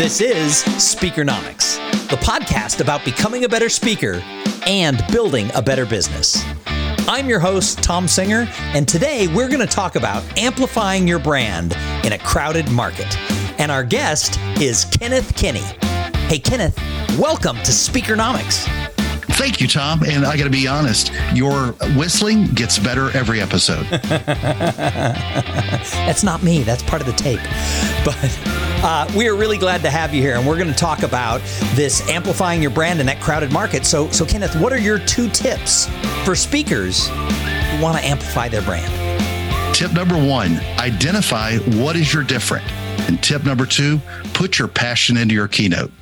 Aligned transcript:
This 0.00 0.22
is 0.22 0.62
Speakernomics, 0.78 1.76
the 2.08 2.16
podcast 2.16 2.80
about 2.80 3.04
becoming 3.04 3.44
a 3.44 3.48
better 3.50 3.68
speaker 3.68 4.22
and 4.66 5.04
building 5.12 5.50
a 5.54 5.60
better 5.60 5.84
business. 5.84 6.42
I'm 7.06 7.28
your 7.28 7.38
host, 7.38 7.82
Tom 7.82 8.08
Singer, 8.08 8.48
and 8.72 8.88
today 8.88 9.28
we're 9.28 9.48
going 9.48 9.60
to 9.60 9.66
talk 9.66 9.96
about 9.96 10.22
amplifying 10.38 11.06
your 11.06 11.18
brand 11.18 11.76
in 12.02 12.14
a 12.14 12.18
crowded 12.18 12.70
market. 12.70 13.14
And 13.60 13.70
our 13.70 13.84
guest 13.84 14.40
is 14.58 14.86
Kenneth 14.86 15.36
Kinney. 15.36 15.66
Hey, 16.28 16.38
Kenneth, 16.38 16.78
welcome 17.18 17.56
to 17.56 17.70
Speakernomics. 17.70 18.64
Thank 19.34 19.60
you, 19.60 19.68
Tom. 19.68 20.02
And 20.04 20.24
I 20.24 20.38
got 20.38 20.44
to 20.44 20.50
be 20.50 20.66
honest, 20.66 21.12
your 21.34 21.72
whistling 21.94 22.46
gets 22.46 22.78
better 22.78 23.14
every 23.14 23.42
episode. 23.42 23.86
That's 26.00 26.22
not 26.22 26.42
me, 26.42 26.62
that's 26.62 26.82
part 26.82 27.02
of 27.02 27.06
the 27.06 27.12
tape. 27.12 27.40
But 28.04 28.59
uh, 28.82 29.10
we 29.16 29.28
are 29.28 29.36
really 29.36 29.58
glad 29.58 29.82
to 29.82 29.90
have 29.90 30.14
you 30.14 30.22
here, 30.22 30.36
and 30.36 30.46
we're 30.46 30.56
going 30.56 30.68
to 30.68 30.74
talk 30.74 31.02
about 31.02 31.40
this 31.74 32.08
amplifying 32.08 32.62
your 32.62 32.70
brand 32.70 32.98
in 32.98 33.06
that 33.06 33.20
crowded 33.20 33.52
market. 33.52 33.84
So, 33.84 34.10
so 34.10 34.24
Kenneth, 34.24 34.56
what 34.56 34.72
are 34.72 34.78
your 34.78 34.98
two 35.00 35.28
tips 35.28 35.86
for 36.24 36.34
speakers 36.34 37.08
who 37.08 37.82
want 37.82 37.98
to 37.98 38.04
amplify 38.04 38.48
their 38.48 38.62
brand? 38.62 38.90
Tip 39.74 39.92
number 39.92 40.16
one 40.16 40.58
identify 40.78 41.56
what 41.58 41.96
is 41.96 42.12
your 42.12 42.22
different. 42.22 42.70
And 43.08 43.22
tip 43.22 43.44
number 43.44 43.66
two 43.66 44.00
put 44.34 44.58
your 44.58 44.68
passion 44.68 45.16
into 45.16 45.34
your 45.34 45.48
keynote. 45.48 45.92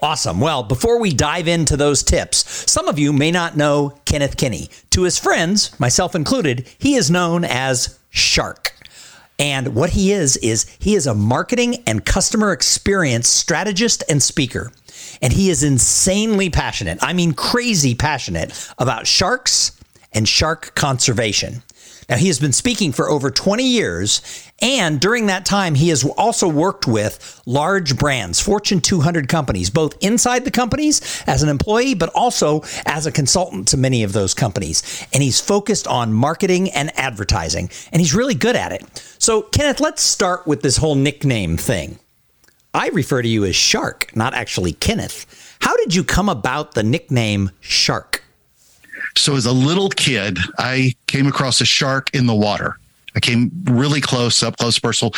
Awesome. 0.00 0.40
Well, 0.40 0.64
before 0.64 0.98
we 0.98 1.12
dive 1.12 1.46
into 1.46 1.76
those 1.76 2.02
tips, 2.02 2.70
some 2.70 2.88
of 2.88 2.98
you 2.98 3.12
may 3.12 3.30
not 3.30 3.56
know 3.56 3.98
Kenneth 4.04 4.36
Kinney. 4.36 4.68
To 4.90 5.02
his 5.02 5.18
friends, 5.18 5.78
myself 5.78 6.14
included, 6.14 6.68
he 6.78 6.96
is 6.96 7.10
known 7.10 7.44
as 7.44 7.98
Shark. 8.10 8.74
And 9.42 9.74
what 9.74 9.90
he 9.90 10.12
is, 10.12 10.36
is 10.36 10.66
he 10.78 10.94
is 10.94 11.08
a 11.08 11.14
marketing 11.14 11.82
and 11.84 12.04
customer 12.04 12.52
experience 12.52 13.26
strategist 13.26 14.04
and 14.08 14.22
speaker. 14.22 14.70
And 15.20 15.32
he 15.32 15.50
is 15.50 15.64
insanely 15.64 16.48
passionate, 16.48 16.98
I 17.02 17.12
mean, 17.12 17.32
crazy 17.32 17.96
passionate 17.96 18.70
about 18.78 19.08
sharks 19.08 19.72
and 20.12 20.28
shark 20.28 20.76
conservation. 20.76 21.64
Now, 22.08 22.16
he 22.16 22.26
has 22.26 22.38
been 22.38 22.52
speaking 22.52 22.92
for 22.92 23.08
over 23.08 23.30
20 23.30 23.64
years, 23.64 24.50
and 24.60 25.00
during 25.00 25.26
that 25.26 25.44
time, 25.44 25.74
he 25.74 25.88
has 25.88 26.04
also 26.04 26.48
worked 26.48 26.86
with 26.86 27.40
large 27.46 27.96
brands, 27.96 28.40
Fortune 28.40 28.80
200 28.80 29.28
companies, 29.28 29.70
both 29.70 29.96
inside 30.00 30.44
the 30.44 30.50
companies 30.50 31.22
as 31.26 31.42
an 31.42 31.48
employee, 31.48 31.94
but 31.94 32.10
also 32.14 32.62
as 32.86 33.06
a 33.06 33.12
consultant 33.12 33.68
to 33.68 33.76
many 33.76 34.02
of 34.02 34.12
those 34.12 34.34
companies. 34.34 35.06
And 35.12 35.22
he's 35.22 35.40
focused 35.40 35.86
on 35.86 36.12
marketing 36.12 36.70
and 36.70 36.96
advertising, 36.98 37.70
and 37.92 38.00
he's 38.00 38.14
really 38.14 38.34
good 38.34 38.56
at 38.56 38.72
it. 38.72 38.82
So, 39.18 39.42
Kenneth, 39.42 39.80
let's 39.80 40.02
start 40.02 40.46
with 40.46 40.62
this 40.62 40.76
whole 40.76 40.94
nickname 40.94 41.56
thing. 41.56 41.98
I 42.74 42.88
refer 42.88 43.20
to 43.20 43.28
you 43.28 43.44
as 43.44 43.54
Shark, 43.54 44.14
not 44.16 44.34
actually 44.34 44.72
Kenneth. 44.72 45.56
How 45.60 45.76
did 45.76 45.94
you 45.94 46.02
come 46.02 46.28
about 46.28 46.72
the 46.72 46.82
nickname 46.82 47.50
Shark? 47.60 48.21
So, 49.14 49.36
as 49.36 49.46
a 49.46 49.52
little 49.52 49.88
kid, 49.88 50.38
I 50.58 50.94
came 51.06 51.26
across 51.26 51.60
a 51.60 51.64
shark 51.64 52.14
in 52.14 52.26
the 52.26 52.34
water. 52.34 52.78
I 53.14 53.20
came 53.20 53.50
really 53.64 54.00
close, 54.00 54.42
up 54.42 54.56
close, 54.56 54.78
personal, 54.78 55.12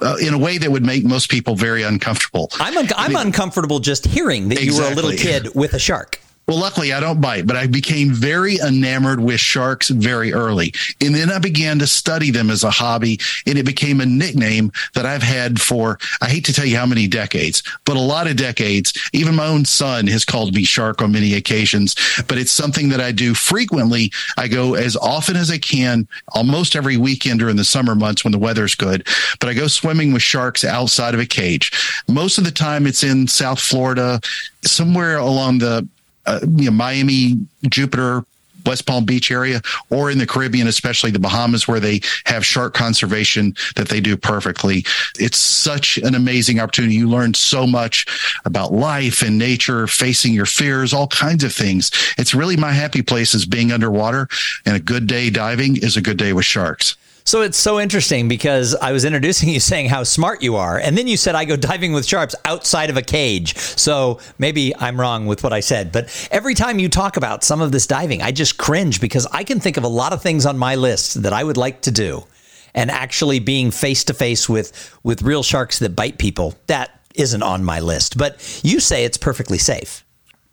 uh, 0.00 0.16
in 0.20 0.34
a 0.34 0.38
way 0.38 0.58
that 0.58 0.70
would 0.70 0.84
make 0.84 1.04
most 1.04 1.30
people 1.30 1.56
very 1.56 1.82
uncomfortable. 1.82 2.50
I'm 2.60 2.76
un- 2.76 2.88
I'm 2.96 3.16
uncomfortable 3.16 3.80
just 3.80 4.06
hearing 4.06 4.48
that 4.48 4.62
exactly. 4.62 4.76
you 4.76 4.82
were 4.82 4.92
a 4.92 4.94
little 4.94 5.18
kid 5.18 5.54
with 5.54 5.74
a 5.74 5.78
shark. 5.78 6.20
Well, 6.50 6.58
luckily 6.58 6.92
I 6.92 6.98
don't 6.98 7.20
bite, 7.20 7.46
but 7.46 7.54
I 7.54 7.68
became 7.68 8.10
very 8.10 8.58
enamored 8.58 9.20
with 9.20 9.38
sharks 9.38 9.88
very 9.88 10.32
early. 10.32 10.74
And 11.00 11.14
then 11.14 11.30
I 11.30 11.38
began 11.38 11.78
to 11.78 11.86
study 11.86 12.32
them 12.32 12.50
as 12.50 12.64
a 12.64 12.72
hobby 12.72 13.20
and 13.46 13.56
it 13.56 13.64
became 13.64 14.00
a 14.00 14.06
nickname 14.06 14.72
that 14.94 15.06
I've 15.06 15.22
had 15.22 15.60
for, 15.60 16.00
I 16.20 16.28
hate 16.28 16.44
to 16.46 16.52
tell 16.52 16.64
you 16.64 16.76
how 16.76 16.86
many 16.86 17.06
decades, 17.06 17.62
but 17.84 17.96
a 17.96 18.00
lot 18.00 18.26
of 18.26 18.34
decades. 18.34 18.92
Even 19.12 19.36
my 19.36 19.46
own 19.46 19.64
son 19.64 20.08
has 20.08 20.24
called 20.24 20.52
me 20.52 20.64
shark 20.64 21.00
on 21.00 21.12
many 21.12 21.34
occasions, 21.34 21.94
but 22.26 22.36
it's 22.36 22.50
something 22.50 22.88
that 22.88 23.00
I 23.00 23.12
do 23.12 23.32
frequently. 23.32 24.10
I 24.36 24.48
go 24.48 24.74
as 24.74 24.96
often 24.96 25.36
as 25.36 25.52
I 25.52 25.58
can, 25.58 26.08
almost 26.32 26.74
every 26.74 26.96
weekend 26.96 27.38
during 27.38 27.54
the 27.54 27.64
summer 27.64 27.94
months 27.94 28.24
when 28.24 28.32
the 28.32 28.38
weather's 28.40 28.74
good, 28.74 29.06
but 29.38 29.48
I 29.48 29.54
go 29.54 29.68
swimming 29.68 30.12
with 30.12 30.22
sharks 30.22 30.64
outside 30.64 31.14
of 31.14 31.20
a 31.20 31.26
cage. 31.26 31.70
Most 32.08 32.38
of 32.38 32.44
the 32.44 32.50
time 32.50 32.88
it's 32.88 33.04
in 33.04 33.28
South 33.28 33.60
Florida, 33.60 34.20
somewhere 34.62 35.16
along 35.16 35.58
the 35.58 35.86
uh, 36.26 36.40
you 36.42 36.66
know, 36.66 36.70
Miami, 36.70 37.38
Jupiter, 37.68 38.24
West 38.66 38.86
Palm 38.86 39.04
Beach 39.04 39.30
area, 39.30 39.60
or 39.90 40.10
in 40.10 40.18
the 40.18 40.26
Caribbean, 40.26 40.66
especially 40.66 41.10
the 41.10 41.18
Bahamas, 41.18 41.66
where 41.66 41.80
they 41.80 42.00
have 42.26 42.44
shark 42.44 42.74
conservation 42.74 43.54
that 43.76 43.88
they 43.88 44.00
do 44.00 44.16
perfectly. 44.16 44.84
It's 45.18 45.38
such 45.38 45.98
an 45.98 46.14
amazing 46.14 46.60
opportunity. 46.60 46.94
You 46.94 47.08
learn 47.08 47.34
so 47.34 47.66
much 47.66 48.06
about 48.44 48.72
life 48.72 49.22
and 49.22 49.38
nature, 49.38 49.86
facing 49.86 50.34
your 50.34 50.46
fears, 50.46 50.92
all 50.92 51.08
kinds 51.08 51.44
of 51.44 51.52
things. 51.52 51.90
It's 52.18 52.34
really 52.34 52.56
my 52.56 52.72
happy 52.72 53.02
place 53.02 53.34
is 53.34 53.46
being 53.46 53.72
underwater, 53.72 54.28
and 54.66 54.76
a 54.76 54.80
good 54.80 55.06
day 55.06 55.30
diving 55.30 55.76
is 55.76 55.96
a 55.96 56.02
good 56.02 56.16
day 56.16 56.32
with 56.32 56.44
sharks. 56.44 56.96
So 57.30 57.42
it's 57.42 57.56
so 57.56 57.78
interesting 57.78 58.26
because 58.26 58.74
I 58.74 58.90
was 58.90 59.04
introducing 59.04 59.50
you 59.50 59.60
saying 59.60 59.88
how 59.88 60.02
smart 60.02 60.42
you 60.42 60.56
are. 60.56 60.78
And 60.78 60.98
then 60.98 61.06
you 61.06 61.16
said 61.16 61.36
I 61.36 61.44
go 61.44 61.54
diving 61.54 61.92
with 61.92 62.04
sharks 62.04 62.34
outside 62.44 62.90
of 62.90 62.96
a 62.96 63.02
cage. 63.02 63.56
So 63.56 64.18
maybe 64.40 64.74
I'm 64.76 65.00
wrong 65.00 65.26
with 65.26 65.44
what 65.44 65.52
I 65.52 65.60
said. 65.60 65.92
But 65.92 66.08
every 66.32 66.54
time 66.54 66.80
you 66.80 66.88
talk 66.88 67.16
about 67.16 67.44
some 67.44 67.60
of 67.60 67.70
this 67.70 67.86
diving, 67.86 68.20
I 68.20 68.32
just 68.32 68.58
cringe 68.58 69.00
because 69.00 69.26
I 69.26 69.44
can 69.44 69.60
think 69.60 69.76
of 69.76 69.84
a 69.84 69.88
lot 69.88 70.12
of 70.12 70.20
things 70.20 70.44
on 70.44 70.58
my 70.58 70.74
list 70.74 71.22
that 71.22 71.32
I 71.32 71.44
would 71.44 71.56
like 71.56 71.82
to 71.82 71.92
do. 71.92 72.24
And 72.74 72.90
actually 72.90 73.38
being 73.38 73.70
face 73.70 74.02
to 74.04 74.12
face 74.12 74.48
with 74.48 74.98
with 75.04 75.22
real 75.22 75.44
sharks 75.44 75.78
that 75.78 75.94
bite 75.94 76.18
people, 76.18 76.56
that 76.66 77.00
isn't 77.14 77.44
on 77.44 77.62
my 77.62 77.78
list. 77.78 78.18
But 78.18 78.60
you 78.64 78.80
say 78.80 79.04
it's 79.04 79.18
perfectly 79.18 79.58
safe. 79.58 80.04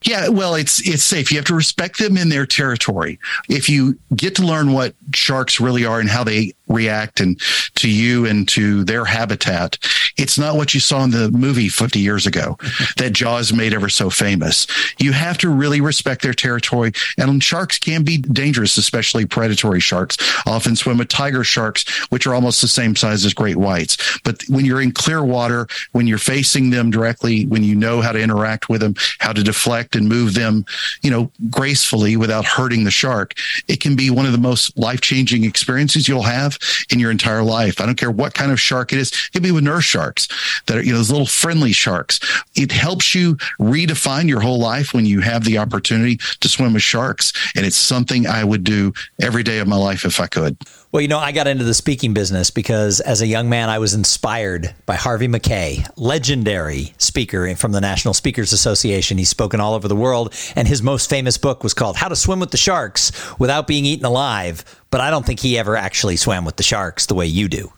Yeah, 0.04 0.28
well, 0.28 0.54
it's 0.54 0.88
it's 0.88 1.04
safe. 1.04 1.32
You 1.32 1.38
have 1.38 1.46
to 1.46 1.56
respect 1.56 1.98
them 1.98 2.18
in 2.18 2.30
their 2.30 2.46
territory. 2.46 3.20
If 3.50 3.68
you 3.68 3.98
get 4.16 4.36
to 4.36 4.46
learn 4.46 4.74
what 4.74 4.94
sharks 5.16 5.60
really 5.60 5.86
are 5.86 6.00
and 6.00 6.08
how 6.08 6.24
they 6.24 6.54
react 6.68 7.20
and 7.20 7.40
to 7.76 7.90
you 7.90 8.26
and 8.26 8.48
to 8.50 8.84
their 8.84 9.06
habitat, 9.06 9.78
it's 10.18 10.38
not 10.38 10.56
what 10.56 10.74
you 10.74 10.80
saw 10.80 11.04
in 11.04 11.12
the 11.12 11.32
movie 11.32 11.70
50 11.70 12.00
years 12.00 12.26
ago 12.26 12.58
that 12.98 13.14
Jaws 13.14 13.54
made 13.54 13.74
ever 13.74 13.90
so 13.90 14.10
famous. 14.10 14.68
You 15.00 15.12
have 15.14 15.38
to 15.40 15.50
really 15.50 15.82
respect 15.82 16.22
their 16.22 16.34
territory. 16.34 16.92
And 17.18 17.44
sharks 17.44 17.78
can 17.78 18.04
be 18.04 18.18
dangerous, 18.18 18.78
especially 18.78 19.26
predatory 19.26 19.80
sharks. 19.80 20.18
Often 20.46 20.78
swim 20.78 20.98
with 20.98 21.08
tiger 21.08 21.44
sharks, 21.44 21.86
which 22.10 22.26
are 22.26 22.34
almost 22.34 22.62
the 22.62 22.68
same 22.68 22.96
size 22.96 23.26
as 23.26 23.34
great 23.34 23.58
whites. 23.58 24.20
But 24.24 24.44
when 24.50 24.66
you're 24.66 24.82
in 24.82 24.92
clear 24.92 25.24
water, 25.24 25.68
when 25.92 26.08
you're 26.08 26.18
facing 26.18 26.70
them 26.70 26.90
directly, 26.90 27.46
when 27.46 27.64
you 27.64 27.76
know 27.76 28.02
how 28.02 28.12
to 28.12 28.20
interact 28.20 28.70
with 28.70 28.82
them, 28.82 28.96
how 29.20 29.34
to 29.34 29.44
deflect 29.44 29.96
and 29.96 30.10
move 30.10 30.34
them, 30.34 30.66
you 31.02 31.12
know, 31.12 31.32
gracefully 31.50 32.16
without 32.18 32.46
hurting 32.46 32.84
the 32.84 32.92
shark, 32.92 33.34
it 33.68 33.80
can 33.80 33.96
be 33.96 34.10
one 34.10 34.26
of 34.26 34.32
the 34.32 34.38
most 34.38 34.78
life 34.78 35.02
changing 35.02 35.44
experiences 35.44 36.08
you'll 36.08 36.24
have 36.24 36.57
in 36.92 37.00
your 37.00 37.12
entire 37.12 37.44
life. 37.44 37.80
I 37.82 37.86
don't 37.86 37.98
care 37.98 38.12
what 38.12 38.34
kind 38.34 38.52
of 38.52 38.60
shark 38.60 38.94
it 38.94 39.00
is. 39.00 39.12
It 39.12 39.34
could 39.34 39.44
be 39.44 39.52
with 39.52 39.64
nurse 39.64 39.86
sharks 39.86 40.28
that 40.68 40.78
are, 40.78 40.84
you 40.84 40.92
know, 40.92 40.98
those 40.98 41.12
little 41.12 41.26
friendly 41.26 41.72
sharks. 41.72 42.20
It 42.56 42.72
helps 42.72 43.16
you 43.16 43.36
redefine 43.60 44.28
your 44.28 44.42
whole 44.42 44.60
life 44.60 44.94
when 44.94 45.06
you 45.06 45.22
have 45.22 45.44
the 45.44 45.58
opportunity 45.58 46.18
to 46.40 46.50
swim 46.50 46.74
with 46.74 46.84
sharks. 46.84 47.34
And 47.56 47.66
it's 47.66 47.78
something 47.78 48.28
I 48.28 48.44
would 48.44 48.64
do 48.64 48.94
every 49.22 49.44
day 49.44 49.60
of 49.60 49.68
my 49.68 49.78
life 49.78 50.06
if 50.06 50.20
I 50.20 50.28
could. 50.28 50.58
Well, 50.92 51.02
you 51.02 51.10
know, 51.10 51.20
I 51.20 51.34
got 51.34 51.48
into 51.48 51.66
the 51.66 51.74
speaking 51.74 52.14
business 52.14 52.50
because 52.50 53.02
as 53.02 53.22
a 53.22 53.28
young 53.28 53.50
man, 53.50 53.70
I 53.70 53.78
was 53.78 53.94
inspired 53.94 54.74
by 54.86 54.96
Harvey 54.96 55.28
Mackay, 55.28 55.84
legendary 55.98 56.94
speaker 56.98 57.54
from 57.56 57.74
the 57.74 57.82
National 57.82 58.14
Speakers 58.14 58.54
Association. 58.54 59.18
He's 59.18 59.30
spoken 59.30 59.60
all 59.60 59.74
over 59.74 59.90
the 59.90 59.98
world, 59.98 60.34
and 60.56 60.66
his 60.66 60.82
most 60.82 61.10
famous 61.10 61.38
book 61.38 61.62
was 61.62 61.74
called 61.74 61.98
How 61.98 62.08
to 62.08 62.16
Swim 62.16 62.40
with 62.40 62.52
the 62.52 62.58
Sharks 62.58 63.12
Without 63.38 63.68
Being 63.68 63.84
Eaten 63.84 64.06
Alive. 64.06 64.64
But 64.90 65.02
I 65.02 65.10
don't 65.10 65.26
think 65.26 65.40
he 65.40 65.58
ever 65.58 65.76
actually 65.76 66.16
swam 66.16 66.46
with 66.46 66.56
the 66.56 66.64
sharks 66.64 67.06
the 67.06 67.16
way 67.16 67.26
you 67.26 67.48
do. 67.48 67.72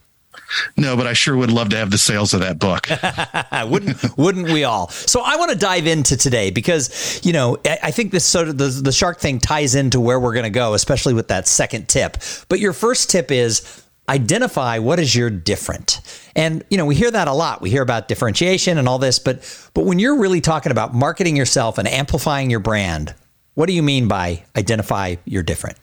No, 0.78 0.96
but 0.96 1.08
I 1.08 1.14
sure 1.14 1.36
would 1.36 1.52
love 1.52 1.70
to 1.70 1.78
have 1.78 1.92
the 1.92 1.98
sales 1.98 2.34
of 2.34 2.42
that 2.42 2.60
book. 2.60 2.88
wouldn't 3.72 4.18
wouldn't 4.18 4.50
we 4.50 4.64
all? 4.64 4.90
So 4.90 5.22
I 5.22 5.36
want 5.36 5.52
to 5.52 5.58
dive 5.58 5.88
into 5.88 6.18
today 6.18 6.50
because 6.50 7.20
you 7.24 7.34
know 7.34 7.58
I 7.66 7.92
think 7.92 8.12
this 8.12 8.26
sort 8.26 8.48
of 8.48 8.58
the, 8.58 8.68
the 8.68 8.92
shark 8.92 9.20
thing 9.20 9.40
ties 9.40 9.76
into 9.76 10.00
where 10.00 10.20
we're 10.20 10.34
going 10.34 10.44
to 10.44 10.50
go, 10.50 10.74
especially 10.74 11.14
with 11.14 11.28
that 11.28 11.48
second 11.48 11.88
tip. 11.88 12.18
But 12.48 12.60
your 12.60 12.74
first 12.74 13.10
tip 13.10 13.32
is 13.32 13.84
identify 14.08 14.80
what 14.80 15.00
is 15.00 15.16
your 15.16 15.30
different. 15.30 16.02
And 16.36 16.64
you 16.70 16.78
know, 16.78 16.86
we 16.86 16.96
hear 16.96 17.12
that 17.12 17.28
a 17.28 17.34
lot. 17.34 17.62
We 17.62 17.70
hear 17.70 17.84
about 17.84 18.08
differentiation 18.08 18.78
and 18.78 18.88
all 18.88 19.00
this, 19.00 19.20
but 19.20 19.70
but 19.74 19.86
when 19.86 20.00
you're 20.00 20.18
really 20.18 20.42
talking 20.42 20.72
about 20.72 20.94
marketing 20.94 21.36
yourself 21.36 21.78
and 21.78 21.88
amplifying 21.88 22.50
your 22.50 22.60
brand, 22.60 23.14
what 23.54 23.68
do 23.68 23.74
you 23.74 23.84
mean 23.84 24.08
by 24.08 24.44
identify 24.56 25.16
your 25.26 25.44
different? 25.44 25.78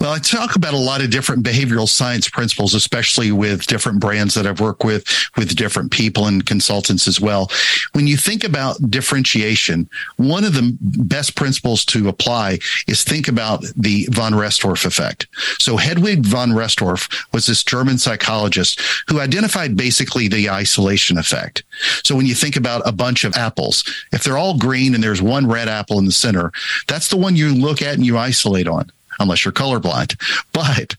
Well, 0.00 0.12
I 0.12 0.18
talk 0.18 0.56
about 0.56 0.74
a 0.74 0.78
lot 0.78 1.02
of 1.02 1.10
different 1.10 1.44
behavioral 1.44 1.88
science 1.88 2.28
principles, 2.28 2.74
especially 2.74 3.32
with 3.32 3.66
different 3.66 4.00
brands 4.00 4.34
that 4.34 4.46
I've 4.46 4.60
worked 4.60 4.84
with, 4.84 5.04
with 5.36 5.56
different 5.56 5.90
people 5.90 6.26
and 6.26 6.44
consultants 6.44 7.08
as 7.08 7.20
well. 7.20 7.50
When 7.92 8.06
you 8.06 8.16
think 8.16 8.44
about 8.44 8.90
differentiation, 8.90 9.88
one 10.16 10.44
of 10.44 10.54
the 10.54 10.76
best 10.80 11.34
principles 11.34 11.84
to 11.86 12.08
apply 12.08 12.58
is 12.86 13.02
think 13.02 13.28
about 13.28 13.64
the 13.76 14.06
von 14.10 14.32
Restorff 14.32 14.84
effect. 14.84 15.26
So 15.58 15.76
Hedwig 15.76 16.24
von 16.24 16.50
Restorff 16.50 17.26
was 17.32 17.46
this 17.46 17.64
German 17.64 17.98
psychologist 17.98 18.80
who 19.08 19.20
identified 19.20 19.76
basically 19.76 20.28
the 20.28 20.50
isolation 20.50 21.18
effect. 21.18 21.64
So 22.04 22.14
when 22.14 22.26
you 22.26 22.34
think 22.34 22.56
about 22.56 22.86
a 22.86 22.92
bunch 22.92 23.24
of 23.24 23.34
apples, 23.36 23.84
if 24.12 24.22
they're 24.22 24.38
all 24.38 24.56
green 24.56 24.94
and 24.94 25.02
there's 25.02 25.22
one 25.22 25.46
red 25.46 25.68
apple 25.68 25.98
in 25.98 26.04
the 26.04 26.12
center, 26.12 26.52
that's 26.86 27.08
the 27.08 27.16
one 27.16 27.36
you 27.36 27.54
look 27.54 27.82
at 27.82 27.94
and 27.94 28.06
you 28.06 28.16
isolate 28.18 28.68
on 28.68 28.90
unless 29.18 29.44
you're 29.44 29.52
colorblind. 29.52 30.16
But 30.52 30.94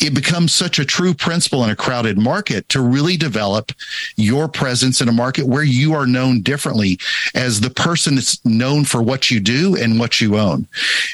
it 0.00 0.14
becomes 0.14 0.52
such 0.52 0.78
a 0.78 0.84
true 0.84 1.14
principle 1.14 1.64
in 1.64 1.70
a 1.70 1.76
crowded 1.76 2.18
market 2.18 2.68
to 2.70 2.80
really 2.80 3.16
develop 3.16 3.72
your 4.16 4.48
presence 4.48 5.00
in 5.00 5.08
a 5.08 5.12
market 5.12 5.46
where 5.46 5.62
you 5.62 5.94
are 5.94 6.06
known 6.06 6.40
differently 6.40 6.98
as 7.34 7.60
the 7.60 7.70
person 7.70 8.16
that's 8.16 8.44
known 8.44 8.84
for 8.84 9.02
what 9.02 9.30
you 9.30 9.40
do 9.40 9.76
and 9.76 9.98
what 9.98 10.20
you 10.20 10.36
own. 10.38 10.66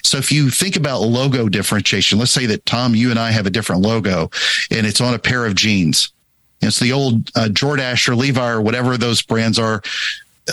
So 0.02 0.18
if 0.18 0.32
you 0.32 0.50
think 0.50 0.76
about 0.76 1.00
logo 1.00 1.48
differentiation, 1.48 2.18
let's 2.18 2.30
say 2.30 2.46
that 2.46 2.66
Tom, 2.66 2.94
you 2.94 3.10
and 3.10 3.18
I 3.18 3.30
have 3.30 3.46
a 3.46 3.50
different 3.50 3.82
logo 3.82 4.30
and 4.70 4.86
it's 4.86 5.00
on 5.00 5.14
a 5.14 5.18
pair 5.18 5.46
of 5.46 5.54
jeans. 5.54 6.12
It's 6.62 6.78
the 6.78 6.92
old 6.92 7.30
uh, 7.34 7.48
Jordache 7.48 8.08
or 8.08 8.14
Levi 8.14 8.50
or 8.50 8.60
whatever 8.60 8.98
those 8.98 9.22
brands 9.22 9.58
are 9.58 9.82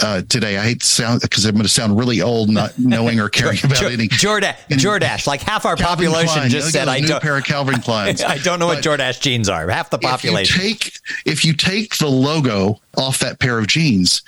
uh, 0.02 0.22
today. 0.30 0.58
I 0.58 0.64
hate 0.64 0.82
to 0.82 0.86
sound 0.88 1.22
because 1.22 1.46
I'm 1.46 1.54
going 1.54 1.64
to 1.64 1.70
sound 1.70 1.98
really 1.98 2.22
old, 2.22 2.50
not 2.50 2.78
knowing 2.78 3.20
or 3.20 3.30
caring 3.30 3.60
about 3.64 3.78
Jor- 3.78 3.88
anything. 3.90 4.10
Jordache, 4.10 4.56
Jordache, 4.70 5.28
like 5.28 5.42
half 5.42 5.66
our 5.66 5.76
Calvin 5.76 6.08
population 6.08 6.34
Klein. 6.34 6.50
just 6.50 6.72
said, 6.72 6.88
"I 6.88 7.02
don't." 7.02 7.22
pair 7.22 7.38
of 7.38 7.44
Calvin 7.46 7.76
Kleins. 7.76 8.24
I 8.28 8.38
don't 8.38 8.60
know 8.60 8.68
what 8.68 8.84
But 8.84 9.00
Jordache 9.00 9.20
jeans 9.22 9.50
are. 9.50 9.68
Half 9.70 9.90
the 9.90 9.98
If 9.98 10.04
you 10.04 10.10
population. 10.10 10.60
take 10.62 10.94
if 11.26 11.44
you 11.46 11.54
take 11.54 11.98
the 11.98 12.08
logo 12.08 12.80
off 12.98 13.20
that 13.20 13.40
pair 13.40 13.58
of 13.60 13.68
jeans, 13.68 14.22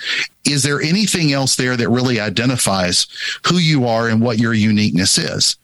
is 0.46 0.64
there 0.64 0.82
anything 0.82 1.34
else 1.34 1.56
there 1.56 1.76
that 1.78 1.90
really 1.90 2.20
identifies 2.20 3.08
who 3.48 3.58
you 3.58 3.86
are 3.88 4.08
and 4.10 4.22
what 4.22 4.38
your 4.40 4.54
uniqueness 4.54 5.18
is? 5.18 5.56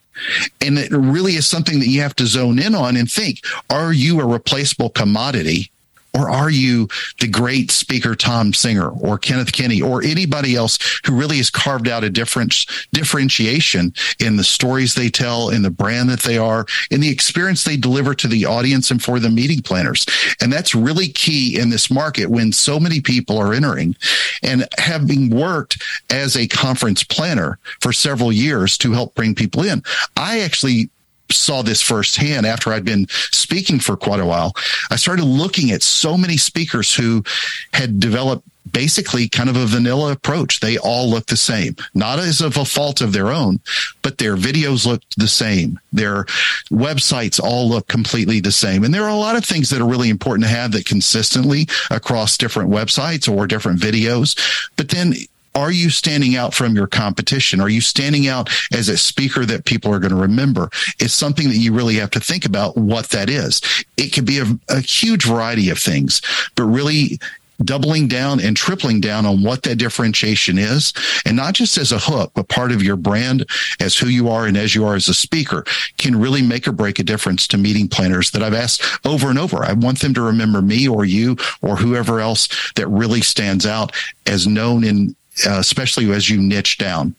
And 0.62 0.78
it 0.78 0.90
really 0.92 1.32
is 1.34 1.46
something 1.46 1.78
that 1.80 1.88
you 1.88 2.00
have 2.00 2.16
to 2.16 2.26
zone 2.26 2.58
in 2.58 2.74
on 2.74 2.96
and 2.96 3.10
think: 3.10 3.40
Are 3.68 3.92
you 3.92 4.20
a 4.20 4.24
replaceable 4.26 4.90
commodity? 4.90 5.70
Or 6.16 6.30
are 6.30 6.50
you 6.50 6.88
the 7.20 7.28
great 7.28 7.70
speaker 7.70 8.14
Tom 8.14 8.54
Singer 8.54 8.88
or 8.88 9.18
Kenneth 9.18 9.52
Kinney 9.52 9.82
or 9.82 10.02
anybody 10.02 10.56
else 10.56 10.78
who 11.04 11.14
really 11.14 11.36
has 11.36 11.50
carved 11.50 11.88
out 11.88 12.04
a 12.04 12.10
difference, 12.10 12.66
differentiation 12.92 13.92
in 14.18 14.36
the 14.36 14.44
stories 14.44 14.94
they 14.94 15.10
tell, 15.10 15.50
in 15.50 15.62
the 15.62 15.70
brand 15.70 16.08
that 16.08 16.20
they 16.20 16.38
are, 16.38 16.64
in 16.90 17.00
the 17.00 17.10
experience 17.10 17.64
they 17.64 17.76
deliver 17.76 18.14
to 18.14 18.28
the 18.28 18.46
audience 18.46 18.90
and 18.90 19.02
for 19.02 19.20
the 19.20 19.28
meeting 19.28 19.60
planners? 19.60 20.06
And 20.40 20.52
that's 20.52 20.74
really 20.74 21.08
key 21.08 21.58
in 21.58 21.68
this 21.68 21.90
market 21.90 22.30
when 22.30 22.50
so 22.52 22.80
many 22.80 23.00
people 23.00 23.36
are 23.36 23.52
entering. 23.52 23.94
And 24.42 24.66
having 24.78 25.28
worked 25.28 25.82
as 26.10 26.36
a 26.36 26.48
conference 26.48 27.04
planner 27.04 27.58
for 27.80 27.92
several 27.92 28.32
years 28.32 28.78
to 28.78 28.92
help 28.92 29.14
bring 29.14 29.34
people 29.34 29.64
in, 29.64 29.82
I 30.16 30.40
actually 30.40 30.88
saw 31.30 31.62
this 31.62 31.82
firsthand 31.82 32.46
after 32.46 32.72
I'd 32.72 32.84
been 32.84 33.06
speaking 33.08 33.78
for 33.78 33.96
quite 33.96 34.20
a 34.20 34.26
while. 34.26 34.54
I 34.90 34.96
started 34.96 35.24
looking 35.24 35.70
at 35.70 35.82
so 35.82 36.16
many 36.16 36.36
speakers 36.36 36.94
who 36.94 37.24
had 37.72 38.00
developed 38.00 38.46
basically 38.72 39.28
kind 39.28 39.48
of 39.48 39.56
a 39.56 39.66
vanilla 39.66 40.12
approach. 40.12 40.60
They 40.60 40.78
all 40.78 41.08
look 41.08 41.26
the 41.26 41.36
same, 41.36 41.76
not 41.94 42.18
as 42.18 42.40
of 42.40 42.56
a 42.56 42.64
fault 42.64 43.00
of 43.00 43.12
their 43.12 43.28
own, 43.28 43.60
but 44.02 44.18
their 44.18 44.36
videos 44.36 44.86
look 44.86 45.02
the 45.16 45.28
same. 45.28 45.78
Their 45.92 46.24
websites 46.70 47.40
all 47.40 47.68
look 47.68 47.86
completely 47.86 48.40
the 48.40 48.52
same. 48.52 48.84
And 48.84 48.92
there 48.92 49.04
are 49.04 49.10
a 49.10 49.14
lot 49.14 49.36
of 49.36 49.44
things 49.44 49.70
that 49.70 49.80
are 49.80 49.88
really 49.88 50.10
important 50.10 50.44
to 50.44 50.54
have 50.54 50.72
that 50.72 50.84
consistently 50.84 51.68
across 51.90 52.36
different 52.36 52.70
websites 52.70 53.32
or 53.32 53.46
different 53.46 53.80
videos. 53.80 54.36
But 54.76 54.88
then 54.88 55.14
are 55.56 55.72
you 55.72 55.88
standing 55.88 56.36
out 56.36 56.54
from 56.54 56.76
your 56.76 56.86
competition? 56.86 57.60
Are 57.60 57.68
you 57.68 57.80
standing 57.80 58.28
out 58.28 58.50
as 58.72 58.88
a 58.88 58.98
speaker 58.98 59.44
that 59.46 59.64
people 59.64 59.92
are 59.92 59.98
going 59.98 60.12
to 60.12 60.20
remember? 60.20 60.68
It's 61.00 61.14
something 61.14 61.48
that 61.48 61.56
you 61.56 61.72
really 61.72 61.96
have 61.96 62.10
to 62.12 62.20
think 62.20 62.44
about 62.44 62.76
what 62.76 63.08
that 63.08 63.30
is. 63.30 63.62
It 63.96 64.12
could 64.12 64.26
be 64.26 64.38
a, 64.38 64.44
a 64.68 64.80
huge 64.80 65.24
variety 65.24 65.70
of 65.70 65.78
things, 65.78 66.20
but 66.54 66.64
really 66.64 67.18
doubling 67.64 68.06
down 68.06 68.38
and 68.38 68.54
tripling 68.54 69.00
down 69.00 69.24
on 69.24 69.42
what 69.42 69.62
that 69.62 69.76
differentiation 69.76 70.58
is 70.58 70.92
and 71.24 71.34
not 71.34 71.54
just 71.54 71.78
as 71.78 71.90
a 71.90 71.98
hook 71.98 72.30
but 72.34 72.48
part 72.48 72.70
of 72.70 72.82
your 72.82 72.96
brand 72.96 73.48
as 73.80 73.96
who 73.96 74.08
you 74.08 74.28
are 74.28 74.46
and 74.46 74.58
as 74.58 74.74
you 74.74 74.84
are 74.84 74.94
as 74.94 75.08
a 75.08 75.14
speaker 75.14 75.64
can 75.96 76.14
really 76.14 76.42
make 76.42 76.68
or 76.68 76.72
break 76.72 76.98
a 76.98 77.02
difference 77.02 77.46
to 77.46 77.56
meeting 77.56 77.88
planners 77.88 78.30
that 78.30 78.42
I've 78.42 78.52
asked 78.52 78.82
over 79.06 79.30
and 79.30 79.38
over. 79.38 79.64
I 79.64 79.72
want 79.72 80.00
them 80.00 80.12
to 80.14 80.20
remember 80.20 80.60
me 80.60 80.86
or 80.86 81.06
you 81.06 81.36
or 81.62 81.76
whoever 81.76 82.20
else 82.20 82.48
that 82.74 82.88
really 82.88 83.22
stands 83.22 83.64
out 83.64 83.92
as 84.26 84.46
known 84.46 84.84
in 84.84 85.16
uh, 85.46 85.58
especially 85.58 86.10
as 86.12 86.30
you 86.30 86.40
niche 86.40 86.78
down. 86.78 87.14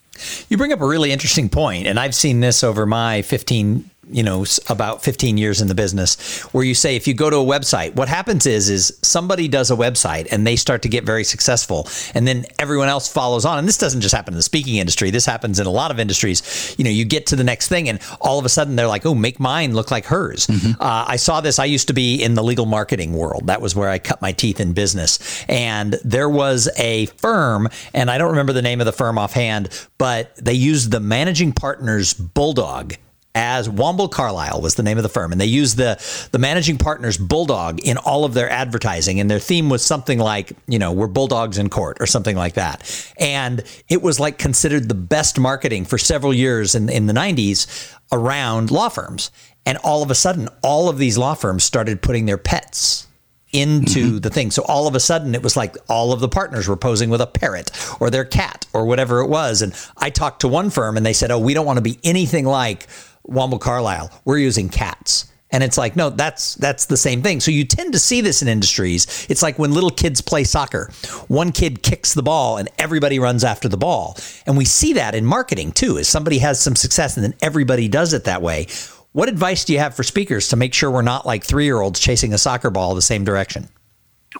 You 0.48 0.56
bring 0.56 0.72
up 0.72 0.80
a 0.80 0.86
really 0.86 1.12
interesting 1.12 1.48
point, 1.48 1.86
and 1.86 2.00
I've 2.00 2.14
seen 2.14 2.40
this 2.40 2.64
over 2.64 2.86
my 2.86 3.22
15 3.22 3.88
you 4.10 4.22
know 4.22 4.44
about 4.68 5.02
15 5.02 5.38
years 5.38 5.60
in 5.60 5.68
the 5.68 5.74
business 5.74 6.42
where 6.52 6.64
you 6.64 6.74
say 6.74 6.96
if 6.96 7.06
you 7.06 7.14
go 7.14 7.30
to 7.30 7.36
a 7.36 7.44
website 7.44 7.94
what 7.94 8.08
happens 8.08 8.46
is 8.46 8.70
is 8.70 8.98
somebody 9.02 9.48
does 9.48 9.70
a 9.70 9.76
website 9.76 10.28
and 10.30 10.46
they 10.46 10.56
start 10.56 10.82
to 10.82 10.88
get 10.88 11.04
very 11.04 11.24
successful 11.24 11.88
and 12.14 12.26
then 12.26 12.44
everyone 12.58 12.88
else 12.88 13.10
follows 13.12 13.44
on. 13.44 13.58
And 13.58 13.68
this 13.68 13.78
doesn't 13.78 14.00
just 14.00 14.14
happen 14.14 14.34
in 14.34 14.36
the 14.36 14.42
speaking 14.42 14.76
industry. 14.76 15.10
This 15.10 15.26
happens 15.26 15.58
in 15.58 15.66
a 15.66 15.70
lot 15.70 15.90
of 15.90 15.98
industries. 15.98 16.74
You 16.78 16.84
know 16.84 16.90
you 16.90 17.04
get 17.04 17.26
to 17.26 17.36
the 17.36 17.44
next 17.44 17.68
thing 17.68 17.88
and 17.88 18.00
all 18.20 18.38
of 18.38 18.44
a 18.44 18.48
sudden 18.48 18.76
they're 18.76 18.88
like 18.88 19.06
oh 19.06 19.14
make 19.14 19.40
mine 19.40 19.74
look 19.74 19.90
like 19.90 20.06
hers. 20.06 20.46
Mm-hmm. 20.46 20.80
uh, 20.80 21.04
i 21.08 21.16
saw 21.16 21.40
this. 21.40 21.58
I 21.58 21.64
used 21.64 21.88
to 21.88 21.94
be 21.94 22.22
in 22.22 22.34
the 22.34 22.42
legal 22.42 22.66
marketing 22.66 23.12
world. 23.12 23.46
That 23.46 23.60
was 23.60 23.74
where 23.74 23.88
i 23.88 23.98
cut 23.98 24.22
my 24.22 24.32
teeth 24.32 24.60
in 24.60 24.72
business. 24.72 25.44
And 25.48 25.94
there 26.04 26.28
was 26.28 26.68
a 26.78 27.06
firm 27.06 27.68
and 27.94 28.10
i 28.10 28.18
don't 28.18 28.30
remember 28.30 28.52
the 28.52 28.62
name 28.62 28.80
of 28.80 28.86
the 28.86 28.92
firm 28.92 29.18
offhand 29.18 29.68
but 29.98 30.34
they 30.36 30.52
used 30.52 30.90
the 30.90 31.00
managing 31.00 31.52
partner's 31.52 32.14
bulldog 32.14 32.94
as 33.34 33.68
Womble 33.68 34.10
Carlyle 34.10 34.60
was 34.60 34.74
the 34.74 34.82
name 34.82 34.96
of 34.96 35.02
the 35.02 35.08
firm, 35.08 35.32
and 35.32 35.40
they 35.40 35.46
used 35.46 35.76
the 35.76 36.02
the 36.32 36.38
managing 36.38 36.78
partner's 36.78 37.16
bulldog 37.16 37.80
in 37.80 37.96
all 37.98 38.24
of 38.24 38.34
their 38.34 38.50
advertising, 38.50 39.20
and 39.20 39.30
their 39.30 39.38
theme 39.38 39.68
was 39.68 39.84
something 39.84 40.18
like, 40.18 40.52
you 40.66 40.78
know, 40.78 40.92
we're 40.92 41.06
bulldogs 41.06 41.58
in 41.58 41.68
court 41.68 41.98
or 42.00 42.06
something 42.06 42.36
like 42.36 42.54
that, 42.54 43.12
and 43.18 43.62
it 43.88 44.02
was 44.02 44.18
like 44.18 44.38
considered 44.38 44.88
the 44.88 44.94
best 44.94 45.38
marketing 45.38 45.84
for 45.84 45.98
several 45.98 46.34
years 46.34 46.74
in 46.74 46.88
in 46.88 47.06
the 47.06 47.12
'90s 47.12 47.94
around 48.10 48.70
law 48.70 48.88
firms, 48.88 49.30
and 49.66 49.78
all 49.78 50.02
of 50.02 50.10
a 50.10 50.14
sudden, 50.14 50.48
all 50.62 50.88
of 50.88 50.98
these 50.98 51.18
law 51.18 51.34
firms 51.34 51.64
started 51.64 52.02
putting 52.02 52.26
their 52.26 52.38
pets 52.38 53.06
into 53.52 54.06
mm-hmm. 54.06 54.18
the 54.18 54.30
thing. 54.30 54.50
So 54.50 54.62
all 54.64 54.86
of 54.86 54.94
a 54.94 55.00
sudden 55.00 55.34
it 55.34 55.42
was 55.42 55.56
like 55.56 55.76
all 55.88 56.12
of 56.12 56.20
the 56.20 56.28
partners 56.28 56.68
were 56.68 56.76
posing 56.76 57.08
with 57.08 57.20
a 57.20 57.26
parrot 57.26 57.70
or 57.98 58.10
their 58.10 58.24
cat 58.24 58.66
or 58.74 58.84
whatever 58.84 59.20
it 59.20 59.28
was. 59.28 59.62
And 59.62 59.74
I 59.96 60.10
talked 60.10 60.40
to 60.40 60.48
one 60.48 60.70
firm 60.70 60.96
and 60.96 61.06
they 61.06 61.14
said, 61.14 61.30
Oh, 61.30 61.38
we 61.38 61.54
don't 61.54 61.64
want 61.64 61.78
to 61.78 61.82
be 61.82 61.98
anything 62.04 62.44
like 62.44 62.86
Womble 63.28 63.60
Carlyle. 63.60 64.10
We're 64.24 64.38
using 64.38 64.68
cats. 64.68 65.30
And 65.50 65.64
it's 65.64 65.78
like, 65.78 65.96
no, 65.96 66.10
that's 66.10 66.56
that's 66.56 66.86
the 66.86 66.96
same 66.96 67.22
thing. 67.22 67.40
So 67.40 67.50
you 67.50 67.64
tend 67.64 67.92
to 67.94 67.98
see 67.98 68.20
this 68.20 68.42
in 68.42 68.48
industries. 68.48 69.26
It's 69.30 69.42
like 69.42 69.58
when 69.58 69.72
little 69.72 69.90
kids 69.90 70.20
play 70.20 70.44
soccer. 70.44 70.90
One 71.28 71.52
kid 71.52 71.82
kicks 71.82 72.12
the 72.12 72.22
ball 72.22 72.58
and 72.58 72.68
everybody 72.78 73.18
runs 73.18 73.44
after 73.44 73.68
the 73.68 73.78
ball. 73.78 74.16
And 74.46 74.58
we 74.58 74.66
see 74.66 74.92
that 74.94 75.14
in 75.14 75.24
marketing 75.24 75.72
too, 75.72 75.98
as 75.98 76.06
somebody 76.08 76.38
has 76.38 76.60
some 76.60 76.76
success 76.76 77.16
and 77.16 77.24
then 77.24 77.34
everybody 77.40 77.88
does 77.88 78.12
it 78.12 78.24
that 78.24 78.42
way. 78.42 78.66
What 79.12 79.30
advice 79.30 79.64
do 79.64 79.72
you 79.72 79.78
have 79.78 79.96
for 79.96 80.02
speakers 80.02 80.48
to 80.48 80.56
make 80.56 80.74
sure 80.74 80.90
we're 80.90 81.02
not 81.02 81.24
like 81.24 81.44
three 81.44 81.64
year 81.64 81.80
olds 81.80 81.98
chasing 81.98 82.34
a 82.34 82.38
soccer 82.38 82.70
ball 82.70 82.94
the 82.94 83.00
same 83.00 83.24
direction? 83.24 83.68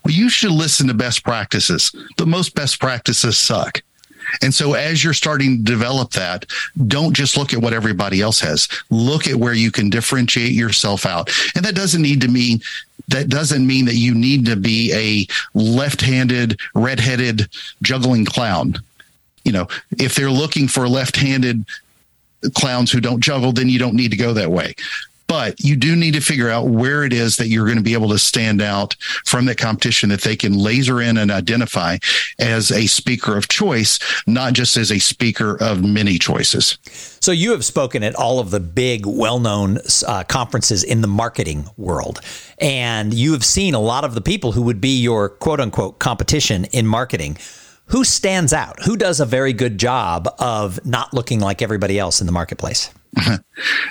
Well, 0.05 0.15
you 0.15 0.29
should 0.29 0.53
listen 0.53 0.89
to 0.89 0.95
best 0.95 1.25
practices. 1.25 1.91
The 2.19 2.27
most 2.27 2.55
best 2.55 2.79
practices 2.81 3.39
suck. 3.39 3.83
And 4.43 4.55
so 4.55 4.75
as 4.75 5.03
you're 5.03 5.15
starting 5.15 5.59
to 5.59 5.63
develop 5.63 6.11
that, 6.13 6.47
don't 6.87 7.15
just 7.15 7.37
look 7.37 7.53
at 7.53 7.61
what 7.61 7.73
everybody 7.73 8.21
else 8.21 8.41
has. 8.41 8.69
Look 8.91 9.27
at 9.27 9.37
where 9.37 9.55
you 9.55 9.71
can 9.71 9.91
differentiate 9.91 10.53
yourself 10.53 11.07
out. 11.07 11.31
And 11.55 11.65
that 11.65 11.75
doesn't 11.75 12.03
need 12.03 12.21
to 12.23 12.29
mean 12.29 12.61
that 13.09 13.29
doesn't 13.29 13.67
mean 13.67 13.87
that 13.87 13.95
you 13.95 14.15
need 14.15 14.45
to 14.47 14.57
be 14.57 14.93
a 14.93 15.59
left-handed, 15.59 16.61
red-headed 16.75 17.49
juggling 17.83 18.27
clown. 18.27 18.77
You 19.45 19.53
know, 19.53 19.69
if 19.93 20.15
they're 20.15 20.31
looking 20.31 20.69
for 20.69 20.87
left-handed 20.87 21.65
clowns 22.55 22.93
who 22.93 23.01
don't 23.01 23.21
juggle, 23.21 23.53
then 23.53 23.69
you 23.69 23.79
don't 23.79 23.95
need 23.95 24.11
to 24.11 24.17
go 24.17 24.35
that 24.35 24.51
way. 24.51 24.75
But 25.29 25.61
you 25.61 25.77
do 25.77 25.95
need 25.95 26.15
to 26.15 26.21
figure 26.21 26.49
out 26.49 26.67
where 26.69 27.05
it 27.05 27.13
is 27.13 27.37
that 27.37 27.49
you're 27.49 27.67
going 27.67 27.77
to 27.79 27.83
be 27.83 27.93
able 27.93 28.09
to 28.09 28.19
stand 28.19 28.61
out 28.61 28.95
from 29.25 29.45
the 29.45 29.55
competition 29.55 30.09
that 30.09 30.23
they 30.23 30.35
can 30.35 30.55
laser 30.55 31.01
in 31.01 31.19
and 31.19 31.31
identify 31.31 31.99
as 32.39 32.73
a 32.73 32.87
speaker 32.87 33.37
of 33.37 33.49
choice, 33.49 33.99
not 34.27 34.55
just 34.55 34.77
as 34.77 34.91
a 34.91 34.99
speaker 34.99 35.57
of 35.63 35.85
many 35.85 36.19
choices. 36.19 36.79
So 37.21 37.31
you 37.31 37.53
have 37.53 37.65
spoken 37.65 38.03
at 38.03 38.15
all 38.15 38.41
of 38.41 38.51
the 38.51 38.61
big, 38.61 39.07
well-known 39.07 39.79
uh, 40.07 40.25
conferences 40.25 40.83
in 40.83 41.03
the 41.03 41.09
marketing 41.09 41.69
world, 41.77 42.21
and 42.59 43.13
you 43.13 43.33
have 43.33 43.45
seen 43.45 43.75
a 43.75 43.81
lot 43.81 44.05
of 44.05 44.15
the 44.15 44.21
people 44.21 44.53
who 44.53 44.63
would 44.63 44.81
be 44.81 45.01
your 45.01 45.29
quote-unquote 45.29 45.99
competition 45.99 46.65
in 46.67 46.87
marketing. 46.87 47.37
Who 47.87 48.05
stands 48.05 48.53
out? 48.53 48.83
Who 48.85 48.97
does 48.97 49.21
a 49.21 49.27
very 49.27 49.53
good 49.53 49.79
job 49.79 50.29
of 50.39 50.85
not 50.85 51.15
looking 51.15 51.41
like 51.41 51.63
everybody 51.63 51.99
else 51.99 52.21
in 52.21 52.27
the 52.27 52.33
marketplace? 52.33 52.91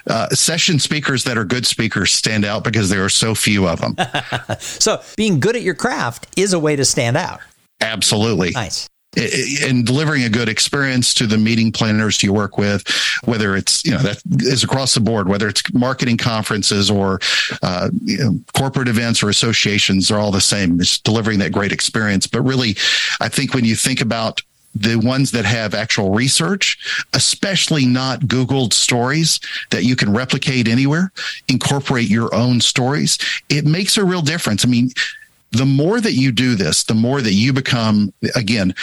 Uh, 0.09 0.29
session 0.29 0.79
speakers 0.79 1.25
that 1.25 1.37
are 1.37 1.43
good 1.43 1.65
speakers 1.65 2.13
stand 2.13 2.45
out 2.45 2.63
because 2.63 2.89
there 2.89 3.03
are 3.03 3.09
so 3.09 3.35
few 3.35 3.67
of 3.67 3.81
them. 3.81 3.93
so, 4.59 5.01
being 5.17 5.41
good 5.41 5.57
at 5.57 5.61
your 5.61 5.73
craft 5.73 6.27
is 6.37 6.53
a 6.53 6.59
way 6.59 6.77
to 6.77 6.85
stand 6.85 7.17
out. 7.17 7.41
Absolutely. 7.81 8.51
Nice 8.51 8.87
and 9.17 9.85
delivering 9.85 10.23
a 10.23 10.29
good 10.29 10.49
experience 10.49 11.13
to 11.15 11.25
the 11.25 11.37
meeting 11.37 11.71
planners 11.71 12.21
you 12.21 12.31
work 12.31 12.57
with, 12.57 12.83
whether 13.25 13.55
it's, 13.55 13.83
you 13.83 13.91
know, 13.91 13.99
that 13.99 14.21
is 14.39 14.63
across 14.63 14.93
the 14.93 14.99
board, 14.99 15.27
whether 15.27 15.47
it's 15.47 15.61
marketing 15.73 16.17
conferences 16.17 16.91
or 16.91 17.19
uh, 17.63 17.89
you 18.03 18.17
know, 18.17 18.39
corporate 18.55 18.87
events 18.87 19.23
or 19.23 19.29
associations, 19.29 20.07
they're 20.07 20.19
all 20.19 20.31
the 20.31 20.41
same. 20.41 20.79
It's 20.79 20.99
delivering 20.99 21.39
that 21.39 21.51
great 21.51 21.71
experience. 21.71 22.27
But 22.27 22.41
really, 22.41 22.71
I 23.19 23.29
think 23.29 23.53
when 23.53 23.65
you 23.65 23.75
think 23.75 24.01
about 24.01 24.41
the 24.75 24.95
ones 24.97 25.31
that 25.31 25.45
have 25.45 25.73
actual 25.73 26.11
research, 26.11 26.77
especially 27.13 27.85
not 27.85 28.21
Googled 28.21 28.73
stories 28.73 29.39
that 29.71 29.83
you 29.83 29.95
can 29.95 30.13
replicate 30.13 30.67
anywhere, 30.67 31.11
incorporate 31.47 32.09
your 32.09 32.33
own 32.33 32.61
stories. 32.61 33.17
It 33.49 33.65
makes 33.65 33.97
a 33.97 34.05
real 34.05 34.21
difference. 34.21 34.65
I 34.65 34.69
mean, 34.69 34.91
the 35.51 35.65
more 35.65 35.99
that 35.99 36.13
you 36.13 36.31
do 36.31 36.55
this, 36.55 36.83
the 36.83 36.93
more 36.93 37.21
that 37.21 37.33
you 37.33 37.53
become, 37.53 38.13
again, 38.35 38.75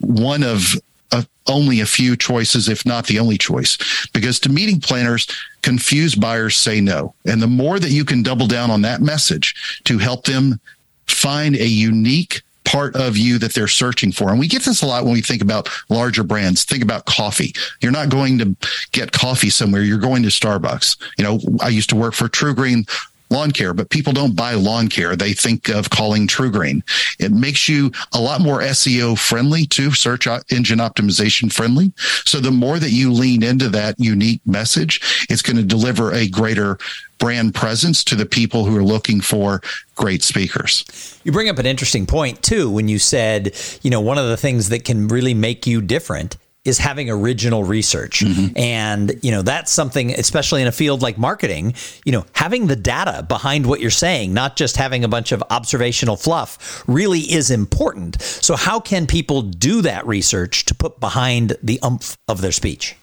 one 0.00 0.42
of 0.42 0.74
uh, 1.12 1.22
only 1.48 1.80
a 1.80 1.86
few 1.86 2.16
choices, 2.16 2.68
if 2.68 2.86
not 2.86 3.06
the 3.06 3.18
only 3.18 3.36
choice. 3.36 3.76
Because 4.12 4.38
to 4.40 4.48
meeting 4.48 4.80
planners, 4.80 5.26
confused 5.62 6.20
buyers 6.20 6.56
say 6.56 6.80
no. 6.80 7.14
And 7.24 7.42
the 7.42 7.46
more 7.46 7.78
that 7.78 7.90
you 7.90 8.04
can 8.04 8.22
double 8.22 8.46
down 8.46 8.70
on 8.70 8.82
that 8.82 9.00
message 9.00 9.80
to 9.84 9.98
help 9.98 10.24
them 10.24 10.60
find 11.06 11.56
a 11.56 11.66
unique 11.66 12.42
part 12.64 12.94
of 12.96 13.16
you 13.16 13.38
that 13.38 13.54
they're 13.54 13.68
searching 13.68 14.12
for. 14.12 14.30
And 14.30 14.38
we 14.38 14.46
get 14.48 14.62
this 14.62 14.82
a 14.82 14.86
lot 14.86 15.04
when 15.04 15.12
we 15.12 15.22
think 15.22 15.42
about 15.42 15.68
larger 15.88 16.22
brands. 16.22 16.64
Think 16.64 16.82
about 16.82 17.06
coffee. 17.06 17.54
You're 17.80 17.92
not 17.92 18.08
going 18.08 18.38
to 18.38 18.56
get 18.92 19.12
coffee 19.12 19.50
somewhere. 19.50 19.82
You're 19.82 19.98
going 19.98 20.22
to 20.22 20.28
Starbucks. 20.28 20.96
You 21.18 21.24
know, 21.24 21.40
I 21.60 21.68
used 21.68 21.90
to 21.90 21.96
work 21.96 22.14
for 22.14 22.28
TruGreen 22.28 22.88
lawn 23.30 23.50
care, 23.50 23.72
but 23.72 23.90
people 23.90 24.12
don't 24.12 24.36
buy 24.36 24.54
lawn 24.54 24.88
care. 24.88 25.16
They 25.16 25.32
think 25.32 25.68
of 25.68 25.90
calling 25.90 26.26
TruGreen. 26.26 26.82
It 27.18 27.32
makes 27.32 27.68
you 27.68 27.92
a 28.12 28.20
lot 28.20 28.40
more 28.40 28.60
SEO 28.60 29.18
friendly 29.18 29.66
too, 29.66 29.92
search 29.92 30.26
engine 30.26 30.78
optimization 30.78 31.52
friendly. 31.52 31.92
So 31.96 32.40
the 32.40 32.50
more 32.50 32.78
that 32.78 32.90
you 32.90 33.12
lean 33.12 33.42
into 33.42 33.68
that 33.70 33.98
unique 33.98 34.40
message, 34.46 35.26
it's 35.30 35.42
going 35.42 35.56
to 35.56 35.62
deliver 35.62 36.12
a 36.12 36.28
greater 36.28 36.78
brand 37.18 37.54
presence 37.54 38.02
to 38.04 38.16
the 38.16 38.26
people 38.26 38.64
who 38.64 38.76
are 38.76 38.82
looking 38.82 39.20
for 39.20 39.60
great 39.94 40.22
speakers. 40.22 41.20
You 41.22 41.32
bring 41.32 41.48
up 41.48 41.58
an 41.58 41.66
interesting 41.66 42.06
point 42.06 42.42
too 42.42 42.70
when 42.70 42.88
you 42.88 42.98
said, 42.98 43.54
you 43.82 43.90
know, 43.90 44.00
one 44.00 44.18
of 44.18 44.28
the 44.28 44.36
things 44.36 44.70
that 44.70 44.84
can 44.84 45.06
really 45.08 45.34
make 45.34 45.66
you 45.66 45.82
different 45.82 46.36
is 46.64 46.76
having 46.78 47.08
original 47.08 47.64
research. 47.64 48.20
Mm-hmm. 48.20 48.56
And, 48.56 49.18
you 49.22 49.30
know, 49.30 49.40
that's 49.40 49.72
something, 49.72 50.12
especially 50.12 50.60
in 50.60 50.68
a 50.68 50.72
field 50.72 51.00
like 51.00 51.16
marketing, 51.16 51.74
you 52.04 52.12
know, 52.12 52.26
having 52.34 52.66
the 52.66 52.76
data 52.76 53.24
behind 53.26 53.64
what 53.64 53.80
you're 53.80 53.90
saying, 53.90 54.34
not 54.34 54.56
just 54.56 54.76
having 54.76 55.02
a 55.02 55.08
bunch 55.08 55.32
of 55.32 55.42
observational 55.48 56.16
fluff, 56.16 56.84
really 56.86 57.20
is 57.20 57.50
important. 57.50 58.20
So, 58.20 58.56
how 58.56 58.78
can 58.78 59.06
people 59.06 59.40
do 59.40 59.80
that 59.82 60.06
research 60.06 60.66
to 60.66 60.74
put 60.74 61.00
behind 61.00 61.56
the 61.62 61.80
umph 61.82 62.18
of 62.28 62.42
their 62.42 62.52
speech? 62.52 62.94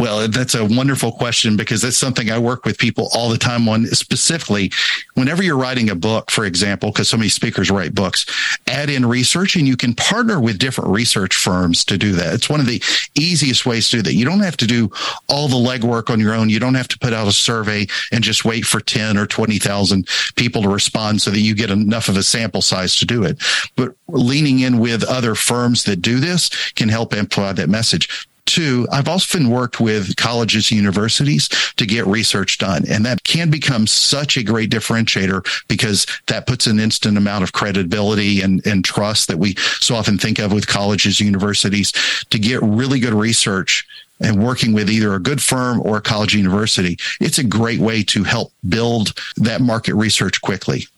Well, 0.00 0.28
that's 0.28 0.54
a 0.54 0.64
wonderful 0.64 1.12
question 1.12 1.58
because 1.58 1.82
that's 1.82 1.98
something 1.98 2.30
I 2.30 2.38
work 2.38 2.64
with 2.64 2.78
people 2.78 3.10
all 3.12 3.28
the 3.28 3.36
time 3.36 3.68
on. 3.68 3.84
Specifically, 3.88 4.72
whenever 5.12 5.42
you're 5.42 5.58
writing 5.58 5.90
a 5.90 5.94
book, 5.94 6.30
for 6.30 6.46
example, 6.46 6.90
because 6.90 7.10
so 7.10 7.18
many 7.18 7.28
speakers 7.28 7.70
write 7.70 7.94
books, 7.94 8.24
add 8.66 8.88
in 8.88 9.04
research 9.04 9.56
and 9.56 9.68
you 9.68 9.76
can 9.76 9.92
partner 9.92 10.40
with 10.40 10.58
different 10.58 10.88
research 10.88 11.36
firms 11.36 11.84
to 11.84 11.98
do 11.98 12.12
that. 12.12 12.32
It's 12.32 12.48
one 12.48 12.60
of 12.60 12.66
the 12.66 12.82
easiest 13.14 13.66
ways 13.66 13.90
to 13.90 13.96
do 13.96 14.02
that. 14.04 14.14
You 14.14 14.24
don't 14.24 14.40
have 14.40 14.56
to 14.56 14.66
do 14.66 14.90
all 15.28 15.48
the 15.48 15.56
legwork 15.56 16.08
on 16.08 16.18
your 16.18 16.32
own. 16.32 16.48
You 16.48 16.60
don't 16.60 16.76
have 16.76 16.88
to 16.88 16.98
put 16.98 17.12
out 17.12 17.28
a 17.28 17.32
survey 17.32 17.86
and 18.10 18.24
just 18.24 18.46
wait 18.46 18.64
for 18.64 18.80
10 18.80 19.18
or 19.18 19.26
20,000 19.26 20.08
people 20.34 20.62
to 20.62 20.70
respond 20.70 21.20
so 21.20 21.30
that 21.30 21.40
you 21.40 21.54
get 21.54 21.70
enough 21.70 22.08
of 22.08 22.16
a 22.16 22.22
sample 22.22 22.62
size 22.62 22.94
to 22.96 23.04
do 23.04 23.22
it. 23.22 23.36
But 23.76 23.94
leaning 24.08 24.60
in 24.60 24.78
with 24.78 25.04
other 25.04 25.34
firms 25.34 25.84
that 25.84 26.00
do 26.00 26.20
this 26.20 26.48
can 26.72 26.88
help 26.88 27.12
amplify 27.12 27.52
that 27.52 27.68
message. 27.68 28.29
Two, 28.50 28.88
I've 28.90 29.06
often 29.06 29.48
worked 29.48 29.78
with 29.78 30.16
colleges 30.16 30.72
and 30.72 30.80
universities 30.80 31.48
to 31.76 31.86
get 31.86 32.04
research 32.04 32.58
done. 32.58 32.82
And 32.90 33.06
that 33.06 33.22
can 33.22 33.48
become 33.48 33.86
such 33.86 34.36
a 34.36 34.42
great 34.42 34.70
differentiator 34.70 35.46
because 35.68 36.04
that 36.26 36.48
puts 36.48 36.66
an 36.66 36.80
instant 36.80 37.16
amount 37.16 37.44
of 37.44 37.52
credibility 37.52 38.40
and, 38.40 38.66
and 38.66 38.84
trust 38.84 39.28
that 39.28 39.38
we 39.38 39.54
so 39.78 39.94
often 39.94 40.18
think 40.18 40.40
of 40.40 40.52
with 40.52 40.66
colleges 40.66 41.20
universities 41.20 41.92
to 42.30 42.40
get 42.40 42.60
really 42.60 42.98
good 42.98 43.14
research 43.14 43.86
and 44.18 44.42
working 44.42 44.72
with 44.72 44.90
either 44.90 45.14
a 45.14 45.20
good 45.20 45.40
firm 45.40 45.80
or 45.84 45.98
a 45.98 46.02
college 46.02 46.34
university. 46.34 46.98
It's 47.20 47.38
a 47.38 47.44
great 47.44 47.78
way 47.78 48.02
to 48.02 48.24
help 48.24 48.52
build 48.68 49.14
that 49.36 49.60
market 49.60 49.94
research 49.94 50.42
quickly. 50.42 50.88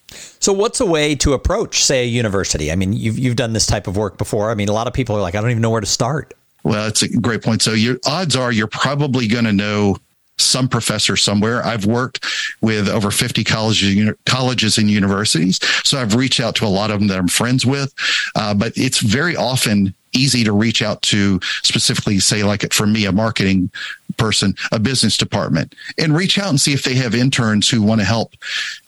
So, 0.40 0.54
what's 0.54 0.80
a 0.80 0.86
way 0.86 1.14
to 1.16 1.34
approach, 1.34 1.84
say, 1.84 2.04
a 2.04 2.06
university? 2.06 2.72
I 2.72 2.76
mean, 2.76 2.94
you've 2.94 3.18
you've 3.18 3.36
done 3.36 3.52
this 3.52 3.66
type 3.66 3.86
of 3.86 3.98
work 3.98 4.16
before. 4.16 4.50
I 4.50 4.54
mean, 4.54 4.70
a 4.70 4.72
lot 4.72 4.86
of 4.86 4.94
people 4.94 5.14
are 5.16 5.20
like, 5.20 5.34
I 5.34 5.42
don't 5.42 5.50
even 5.50 5.60
know 5.60 5.70
where 5.70 5.80
to 5.82 5.86
start. 5.86 6.34
Well, 6.64 6.86
it's 6.86 7.02
a 7.02 7.08
great 7.08 7.42
point. 7.42 7.62
So 7.62 7.72
your 7.72 7.98
odds 8.06 8.36
are 8.36 8.52
you're 8.52 8.66
probably 8.66 9.26
going 9.26 9.44
to 9.44 9.52
know 9.52 9.96
some 10.38 10.68
professor 10.68 11.16
somewhere. 11.16 11.64
I've 11.64 11.86
worked 11.86 12.26
with 12.60 12.88
over 12.88 13.10
50 13.10 13.44
colleges, 13.44 14.14
colleges 14.26 14.78
and 14.78 14.90
universities. 14.90 15.60
So 15.84 15.98
I've 15.98 16.14
reached 16.14 16.40
out 16.40 16.54
to 16.56 16.66
a 16.66 16.68
lot 16.68 16.90
of 16.90 16.98
them 16.98 17.08
that 17.08 17.18
I'm 17.18 17.28
friends 17.28 17.64
with. 17.64 17.92
Uh, 18.34 18.54
but 18.54 18.72
it's 18.76 19.00
very 19.00 19.36
often 19.36 19.94
easy 20.14 20.44
to 20.44 20.52
reach 20.52 20.82
out 20.82 21.00
to 21.02 21.40
specifically 21.62 22.18
say 22.18 22.42
like 22.42 22.70
for 22.72 22.86
me, 22.86 23.06
a 23.06 23.12
marketing 23.12 23.70
person, 24.16 24.54
a 24.70 24.78
business 24.78 25.16
department 25.16 25.74
and 25.98 26.16
reach 26.16 26.38
out 26.38 26.48
and 26.48 26.60
see 26.60 26.72
if 26.72 26.82
they 26.82 26.94
have 26.94 27.14
interns 27.14 27.68
who 27.68 27.82
want 27.82 28.00
to 28.00 28.04
help 28.04 28.34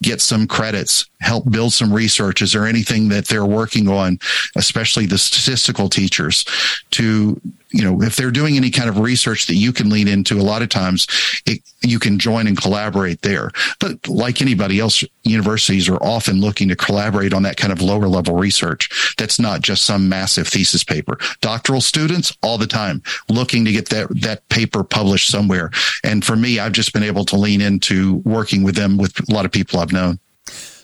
get 0.02 0.20
some 0.20 0.46
credits, 0.46 1.06
help 1.20 1.50
build 1.50 1.72
some 1.72 1.92
research. 1.92 2.42
Is 2.42 2.52
there 2.52 2.66
anything 2.66 3.08
that 3.08 3.26
they're 3.26 3.46
working 3.46 3.88
on, 3.88 4.18
especially 4.56 5.06
the 5.06 5.18
statistical 5.18 5.88
teachers 5.88 6.44
to 6.92 7.40
you 7.74 7.82
know, 7.82 8.00
if 8.02 8.14
they're 8.14 8.30
doing 8.30 8.56
any 8.56 8.70
kind 8.70 8.88
of 8.88 9.00
research 9.00 9.48
that 9.48 9.56
you 9.56 9.72
can 9.72 9.90
lean 9.90 10.06
into, 10.06 10.38
a 10.38 10.42
lot 10.42 10.62
of 10.62 10.68
times 10.68 11.08
it, 11.44 11.60
you 11.82 11.98
can 11.98 12.20
join 12.20 12.46
and 12.46 12.56
collaborate 12.56 13.20
there. 13.22 13.50
But 13.80 14.06
like 14.06 14.40
anybody 14.40 14.78
else, 14.78 15.02
universities 15.24 15.88
are 15.88 16.00
often 16.00 16.40
looking 16.40 16.68
to 16.68 16.76
collaborate 16.76 17.34
on 17.34 17.42
that 17.42 17.56
kind 17.56 17.72
of 17.72 17.82
lower 17.82 18.06
level 18.06 18.36
research. 18.36 19.14
That's 19.18 19.40
not 19.40 19.60
just 19.60 19.82
some 19.82 20.08
massive 20.08 20.46
thesis 20.46 20.84
paper. 20.84 21.18
Doctoral 21.40 21.80
students 21.80 22.36
all 22.44 22.58
the 22.58 22.68
time 22.68 23.02
looking 23.28 23.64
to 23.64 23.72
get 23.72 23.88
that, 23.88 24.06
that 24.20 24.48
paper 24.50 24.84
published 25.14 25.30
somewhere. 25.30 25.70
And 26.02 26.24
for 26.24 26.34
me, 26.34 26.58
I've 26.58 26.72
just 26.72 26.92
been 26.92 27.04
able 27.04 27.24
to 27.26 27.36
lean 27.36 27.60
into 27.60 28.16
working 28.24 28.64
with 28.64 28.74
them 28.74 28.96
with 28.98 29.28
a 29.28 29.32
lot 29.32 29.44
of 29.44 29.52
people 29.52 29.78
I've 29.78 29.92
known. 29.92 30.18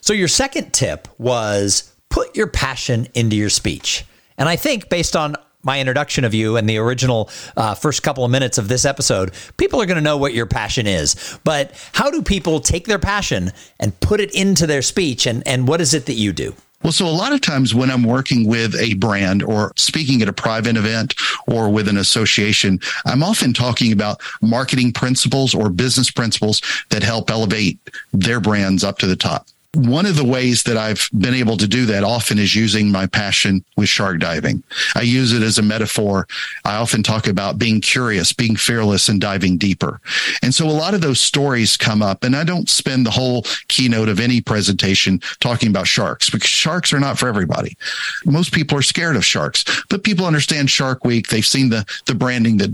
So 0.00 0.12
your 0.12 0.28
second 0.28 0.72
tip 0.72 1.08
was 1.18 1.92
put 2.10 2.36
your 2.36 2.46
passion 2.46 3.08
into 3.14 3.34
your 3.34 3.50
speech. 3.50 4.04
And 4.38 4.48
I 4.48 4.56
think 4.56 4.88
based 4.88 5.16
on 5.16 5.34
my 5.62 5.80
introduction 5.80 6.24
of 6.24 6.32
you 6.32 6.56
and 6.56 6.68
the 6.68 6.78
original 6.78 7.28
uh, 7.56 7.74
first 7.74 8.02
couple 8.02 8.24
of 8.24 8.30
minutes 8.30 8.56
of 8.56 8.68
this 8.68 8.84
episode, 8.84 9.32
people 9.56 9.82
are 9.82 9.86
going 9.86 9.96
to 9.96 10.02
know 10.02 10.16
what 10.16 10.32
your 10.32 10.46
passion 10.46 10.86
is. 10.86 11.38
But 11.42 11.72
how 11.92 12.10
do 12.10 12.22
people 12.22 12.60
take 12.60 12.86
their 12.86 13.00
passion 13.00 13.50
and 13.80 13.98
put 13.98 14.20
it 14.20 14.32
into 14.32 14.66
their 14.66 14.82
speech? 14.82 15.26
And, 15.26 15.42
and 15.46 15.66
what 15.66 15.80
is 15.80 15.92
it 15.92 16.06
that 16.06 16.14
you 16.14 16.32
do? 16.32 16.54
Well, 16.82 16.92
so 16.92 17.06
a 17.06 17.10
lot 17.10 17.32
of 17.34 17.42
times 17.42 17.74
when 17.74 17.90
I'm 17.90 18.04
working 18.04 18.46
with 18.46 18.74
a 18.76 18.94
brand 18.94 19.42
or 19.42 19.72
speaking 19.76 20.22
at 20.22 20.28
a 20.28 20.32
private 20.32 20.76
event 20.76 21.14
or 21.46 21.68
with 21.68 21.88
an 21.88 21.98
association, 21.98 22.80
I'm 23.04 23.22
often 23.22 23.52
talking 23.52 23.92
about 23.92 24.22
marketing 24.40 24.92
principles 24.92 25.54
or 25.54 25.68
business 25.68 26.10
principles 26.10 26.62
that 26.88 27.02
help 27.02 27.30
elevate 27.30 27.78
their 28.12 28.40
brands 28.40 28.82
up 28.82 28.98
to 28.98 29.06
the 29.06 29.16
top. 29.16 29.46
One 29.74 30.04
of 30.04 30.16
the 30.16 30.24
ways 30.24 30.64
that 30.64 30.76
I've 30.76 31.08
been 31.16 31.34
able 31.34 31.56
to 31.56 31.68
do 31.68 31.86
that 31.86 32.02
often 32.02 32.40
is 32.40 32.56
using 32.56 32.90
my 32.90 33.06
passion 33.06 33.64
with 33.76 33.88
shark 33.88 34.18
diving. 34.18 34.64
I 34.96 35.02
use 35.02 35.32
it 35.32 35.42
as 35.42 35.58
a 35.58 35.62
metaphor. 35.62 36.26
I 36.64 36.74
often 36.74 37.04
talk 37.04 37.28
about 37.28 37.58
being 37.58 37.80
curious, 37.80 38.32
being 38.32 38.56
fearless, 38.56 39.08
and 39.08 39.20
diving 39.20 39.58
deeper. 39.58 40.00
And 40.42 40.52
so 40.52 40.66
a 40.66 40.72
lot 40.72 40.94
of 40.94 41.02
those 41.02 41.20
stories 41.20 41.76
come 41.76 42.02
up, 42.02 42.24
and 42.24 42.34
I 42.34 42.42
don't 42.42 42.68
spend 42.68 43.06
the 43.06 43.12
whole 43.12 43.44
keynote 43.68 44.08
of 44.08 44.18
any 44.18 44.40
presentation 44.40 45.20
talking 45.38 45.68
about 45.68 45.86
sharks 45.86 46.30
because 46.30 46.50
sharks 46.50 46.92
are 46.92 47.00
not 47.00 47.16
for 47.16 47.28
everybody. 47.28 47.76
Most 48.24 48.52
people 48.52 48.76
are 48.76 48.82
scared 48.82 49.14
of 49.14 49.24
sharks, 49.24 49.64
but 49.88 50.02
people 50.02 50.26
understand 50.26 50.68
Shark 50.68 51.04
Week. 51.04 51.28
They've 51.28 51.46
seen 51.46 51.70
the, 51.70 51.86
the 52.06 52.14
branding 52.16 52.56
that 52.56 52.70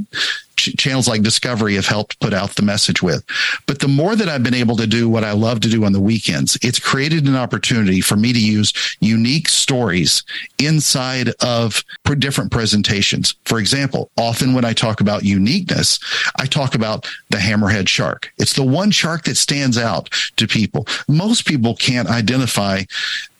ch- 0.56 0.76
channels 0.76 1.08
like 1.08 1.22
Discovery 1.22 1.74
have 1.74 1.86
helped 1.86 2.20
put 2.20 2.32
out 2.32 2.54
the 2.54 2.62
message 2.62 3.02
with. 3.02 3.24
But 3.66 3.80
the 3.80 3.88
more 3.88 4.16
that 4.16 4.28
I've 4.28 4.42
been 4.42 4.54
able 4.54 4.76
to 4.76 4.86
do 4.86 5.08
what 5.08 5.24
I 5.24 5.32
love 5.32 5.60
to 5.60 5.68
do 5.68 5.84
on 5.84 5.92
the 5.92 6.00
weekends, 6.00 6.58
it's 6.62 6.78
created 6.78 7.26
an 7.26 7.36
opportunity 7.36 8.00
for 8.00 8.16
me 8.16 8.32
to 8.32 8.40
use 8.40 8.72
unique 9.00 9.48
stories 9.48 10.22
inside 10.58 11.30
of 11.42 11.82
different 12.18 12.50
presentations. 12.50 13.34
For 13.44 13.58
example, 13.58 14.10
often 14.16 14.54
when 14.54 14.64
I 14.64 14.72
talk 14.72 15.00
about 15.00 15.24
uniqueness, 15.24 15.98
I 16.36 16.46
talk 16.46 16.74
about 16.74 17.06
the 17.30 17.38
hammerhead 17.38 17.88
shark. 17.88 18.32
It's 18.38 18.54
the 18.54 18.64
one 18.64 18.90
shark 18.90 19.24
that 19.24 19.36
stands 19.36 19.76
out 19.78 20.10
to 20.36 20.46
people. 20.46 20.86
Most 21.08 21.46
people 21.46 21.74
can't 21.74 22.08
identify 22.08 22.82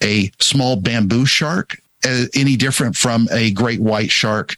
a 0.03 0.31
small 0.39 0.77
bamboo 0.77 1.27
shark 1.27 1.79
Uh, 2.07 2.27
any 2.35 2.57
different 2.57 2.97
from 2.97 3.29
a 3.33 3.51
great 3.51 3.81
white 3.81 4.11
shark, 4.11 4.55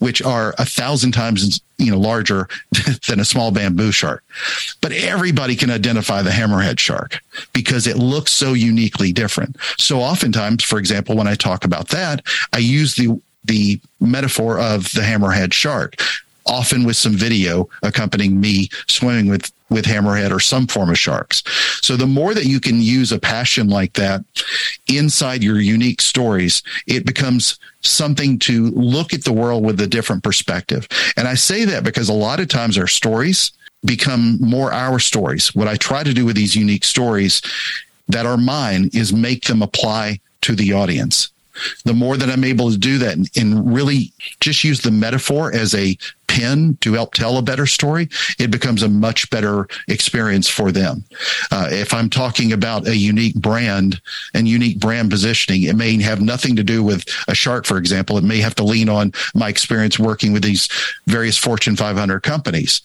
which 0.00 0.20
are 0.20 0.54
a 0.58 0.64
thousand 0.64 1.12
times 1.12 1.60
you 1.78 1.90
know 1.90 1.98
larger 1.98 2.48
than 3.08 3.20
a 3.20 3.24
small 3.24 3.50
bamboo 3.50 3.90
shark. 3.90 4.22
But 4.80 4.92
everybody 4.92 5.56
can 5.56 5.70
identify 5.70 6.22
the 6.22 6.30
hammerhead 6.30 6.78
shark 6.78 7.20
because 7.52 7.86
it 7.86 7.96
looks 7.96 8.32
so 8.32 8.52
uniquely 8.52 9.12
different. 9.12 9.56
So 9.78 10.00
oftentimes, 10.00 10.62
for 10.62 10.78
example, 10.78 11.16
when 11.16 11.28
I 11.28 11.34
talk 11.34 11.64
about 11.64 11.88
that, 11.88 12.22
I 12.52 12.58
use 12.58 12.94
the 12.96 13.20
the 13.44 13.80
metaphor 14.00 14.58
of 14.60 14.92
the 14.92 15.00
hammerhead 15.00 15.52
shark 15.52 15.96
often 16.46 16.84
with 16.84 16.96
some 16.96 17.12
video 17.12 17.68
accompanying 17.82 18.40
me 18.40 18.68
swimming 18.86 19.28
with 19.28 19.52
with 19.70 19.84
hammerhead 19.84 20.32
or 20.32 20.40
some 20.40 20.66
form 20.66 20.90
of 20.90 20.98
sharks. 20.98 21.42
So 21.80 21.96
the 21.96 22.06
more 22.06 22.34
that 22.34 22.46
you 22.46 22.58
can 22.58 22.82
use 22.82 23.12
a 23.12 23.20
passion 23.20 23.68
like 23.68 23.92
that 23.94 24.24
inside 24.88 25.44
your 25.44 25.60
unique 25.60 26.00
stories, 26.00 26.62
it 26.88 27.06
becomes 27.06 27.58
something 27.82 28.38
to 28.40 28.66
look 28.70 29.14
at 29.14 29.24
the 29.24 29.32
world 29.32 29.64
with 29.64 29.80
a 29.80 29.86
different 29.86 30.24
perspective. 30.24 30.88
And 31.16 31.28
I 31.28 31.34
say 31.34 31.64
that 31.66 31.84
because 31.84 32.08
a 32.08 32.14
lot 32.14 32.40
of 32.40 32.48
times 32.48 32.76
our 32.76 32.88
stories 32.88 33.52
become 33.84 34.38
more 34.40 34.72
our 34.72 34.98
stories. 34.98 35.54
What 35.54 35.68
I 35.68 35.76
try 35.76 36.02
to 36.02 36.12
do 36.12 36.26
with 36.26 36.36
these 36.36 36.56
unique 36.56 36.84
stories 36.84 37.40
that 38.08 38.26
are 38.26 38.36
mine 38.36 38.90
is 38.92 39.12
make 39.12 39.44
them 39.44 39.62
apply 39.62 40.20
to 40.42 40.54
the 40.54 40.72
audience 40.72 41.30
the 41.84 41.94
more 41.94 42.16
that 42.16 42.30
I'm 42.30 42.44
able 42.44 42.70
to 42.70 42.78
do 42.78 42.98
that 42.98 43.16
and, 43.16 43.30
and 43.36 43.74
really 43.74 44.12
just 44.40 44.64
use 44.64 44.80
the 44.80 44.90
metaphor 44.90 45.52
as 45.54 45.74
a 45.74 45.96
pin 46.30 46.76
to 46.80 46.92
help 46.92 47.12
tell 47.12 47.38
a 47.38 47.42
better 47.42 47.66
story, 47.66 48.08
it 48.38 48.50
becomes 48.50 48.82
a 48.82 48.88
much 48.88 49.28
better 49.30 49.66
experience 49.88 50.48
for 50.48 50.70
them. 50.70 51.04
Uh, 51.50 51.68
if 51.70 51.92
I'm 51.92 52.08
talking 52.08 52.52
about 52.52 52.86
a 52.86 52.96
unique 52.96 53.34
brand 53.34 54.00
and 54.32 54.46
unique 54.46 54.78
brand 54.78 55.10
positioning, 55.10 55.64
it 55.64 55.74
may 55.74 56.00
have 56.00 56.20
nothing 56.20 56.54
to 56.56 56.62
do 56.62 56.84
with 56.84 57.04
a 57.26 57.34
shark, 57.34 57.66
for 57.66 57.78
example. 57.78 58.16
It 58.16 58.24
may 58.24 58.38
have 58.38 58.54
to 58.56 58.64
lean 58.64 58.88
on 58.88 59.12
my 59.34 59.48
experience 59.48 59.98
working 59.98 60.32
with 60.32 60.44
these 60.44 60.68
various 61.06 61.36
Fortune 61.36 61.74
500 61.74 62.20
companies 62.20 62.80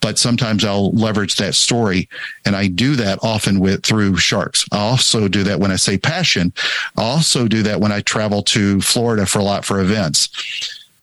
but 0.00 0.18
sometimes 0.18 0.64
I'll 0.64 0.90
leverage 0.92 1.36
that 1.36 1.54
story. 1.54 2.08
And 2.44 2.56
I 2.56 2.66
do 2.66 2.96
that 2.96 3.18
often 3.22 3.60
with 3.60 3.84
through 3.84 4.16
sharks. 4.16 4.66
I 4.72 4.78
also 4.78 5.28
do 5.28 5.42
that 5.44 5.60
when 5.60 5.70
I 5.70 5.76
say 5.76 5.98
passion. 5.98 6.52
I 6.96 7.02
also 7.02 7.46
do 7.46 7.62
that 7.64 7.80
when 7.80 7.92
I 7.92 8.00
travel 8.00 8.42
to 8.44 8.80
Florida 8.80 9.26
for 9.26 9.38
a 9.38 9.44
lot 9.44 9.64
for 9.64 9.80
events. 9.80 10.28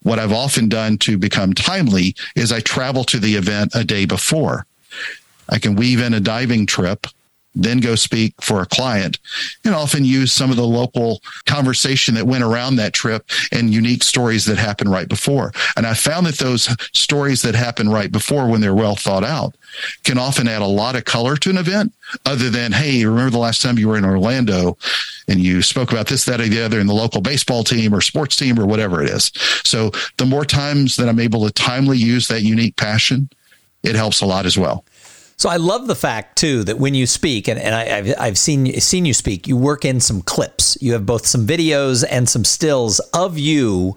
What 0.02 0.18
I've 0.18 0.32
often 0.32 0.68
done 0.68 0.98
to 0.98 1.18
become 1.18 1.54
timely 1.54 2.14
is 2.36 2.52
I 2.52 2.60
travel 2.60 3.04
to 3.04 3.18
the 3.18 3.34
event 3.34 3.72
a 3.74 3.84
day 3.84 4.04
before. 4.04 4.66
I 5.48 5.58
can 5.58 5.76
weave 5.76 6.00
in 6.00 6.14
a 6.14 6.20
diving 6.20 6.66
trip 6.66 7.06
then 7.54 7.80
go 7.80 7.94
speak 7.94 8.34
for 8.40 8.62
a 8.62 8.66
client 8.66 9.18
and 9.64 9.74
often 9.74 10.04
use 10.04 10.32
some 10.32 10.50
of 10.50 10.56
the 10.56 10.66
local 10.66 11.20
conversation 11.46 12.14
that 12.14 12.26
went 12.26 12.44
around 12.44 12.76
that 12.76 12.92
trip 12.92 13.28
and 13.52 13.72
unique 13.72 14.02
stories 14.02 14.44
that 14.44 14.58
happened 14.58 14.90
right 14.90 15.08
before. 15.08 15.52
And 15.76 15.86
I 15.86 15.94
found 15.94 16.26
that 16.26 16.38
those 16.38 16.68
stories 16.96 17.42
that 17.42 17.54
happen 17.54 17.88
right 17.88 18.12
before 18.12 18.48
when 18.48 18.60
they're 18.60 18.74
well 18.74 18.96
thought 18.96 19.24
out 19.24 19.54
can 20.04 20.18
often 20.18 20.48
add 20.48 20.62
a 20.62 20.66
lot 20.66 20.96
of 20.96 21.04
color 21.04 21.36
to 21.36 21.50
an 21.50 21.58
event 21.58 21.92
other 22.24 22.50
than, 22.50 22.72
Hey, 22.72 23.04
remember 23.04 23.30
the 23.30 23.38
last 23.38 23.62
time 23.62 23.78
you 23.78 23.88
were 23.88 23.98
in 23.98 24.04
Orlando 24.04 24.76
and 25.26 25.40
you 25.40 25.62
spoke 25.62 25.92
about 25.92 26.06
this, 26.06 26.24
that, 26.24 26.40
or 26.40 26.48
the 26.48 26.64
other 26.64 26.80
in 26.80 26.86
the 26.86 26.94
local 26.94 27.20
baseball 27.20 27.64
team 27.64 27.94
or 27.94 28.00
sports 28.00 28.36
team 28.36 28.58
or 28.58 28.66
whatever 28.66 29.02
it 29.02 29.10
is. 29.10 29.32
So 29.64 29.90
the 30.16 30.26
more 30.26 30.44
times 30.44 30.96
that 30.96 31.08
I'm 31.08 31.20
able 31.20 31.44
to 31.46 31.52
timely 31.52 31.98
use 31.98 32.28
that 32.28 32.42
unique 32.42 32.76
passion, 32.76 33.28
it 33.82 33.94
helps 33.94 34.20
a 34.20 34.26
lot 34.26 34.46
as 34.46 34.58
well. 34.58 34.84
So 35.38 35.48
I 35.48 35.56
love 35.56 35.86
the 35.86 35.94
fact 35.94 36.36
too 36.36 36.64
that 36.64 36.78
when 36.78 36.94
you 36.94 37.06
speak, 37.06 37.46
and, 37.46 37.60
and 37.60 37.72
I, 37.72 37.84
have 37.84 38.14
I've 38.18 38.38
seen 38.38 38.80
seen 38.80 39.06
you 39.06 39.14
speak, 39.14 39.46
you 39.46 39.56
work 39.56 39.84
in 39.84 40.00
some 40.00 40.20
clips. 40.20 40.76
You 40.80 40.92
have 40.94 41.06
both 41.06 41.26
some 41.26 41.46
videos 41.46 42.04
and 42.08 42.28
some 42.28 42.44
stills 42.44 42.98
of 43.14 43.38
you 43.38 43.96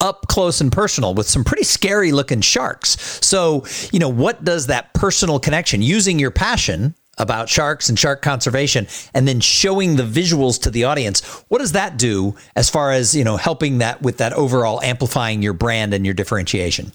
up 0.00 0.26
close 0.28 0.60
and 0.60 0.70
personal 0.70 1.14
with 1.14 1.26
some 1.26 1.42
pretty 1.42 1.64
scary 1.64 2.12
looking 2.12 2.42
sharks. 2.42 3.18
So, 3.22 3.64
you 3.92 3.98
know, 3.98 4.10
what 4.10 4.44
does 4.44 4.66
that 4.66 4.92
personal 4.92 5.40
connection 5.40 5.80
using 5.80 6.18
your 6.18 6.30
passion 6.30 6.94
about 7.16 7.48
sharks 7.48 7.88
and 7.88 7.98
shark 7.98 8.20
conservation 8.20 8.86
and 9.14 9.26
then 9.26 9.40
showing 9.40 9.96
the 9.96 10.02
visuals 10.02 10.60
to 10.62 10.70
the 10.70 10.84
audience, 10.84 11.24
what 11.48 11.60
does 11.60 11.72
that 11.72 11.96
do 11.96 12.34
as 12.56 12.68
far 12.68 12.92
as, 12.92 13.14
you 13.14 13.24
know, 13.24 13.36
helping 13.36 13.78
that 13.78 14.02
with 14.02 14.18
that 14.18 14.32
overall 14.34 14.82
amplifying 14.82 15.40
your 15.40 15.52
brand 15.54 15.94
and 15.94 16.04
your 16.04 16.14
differentiation? 16.14 16.92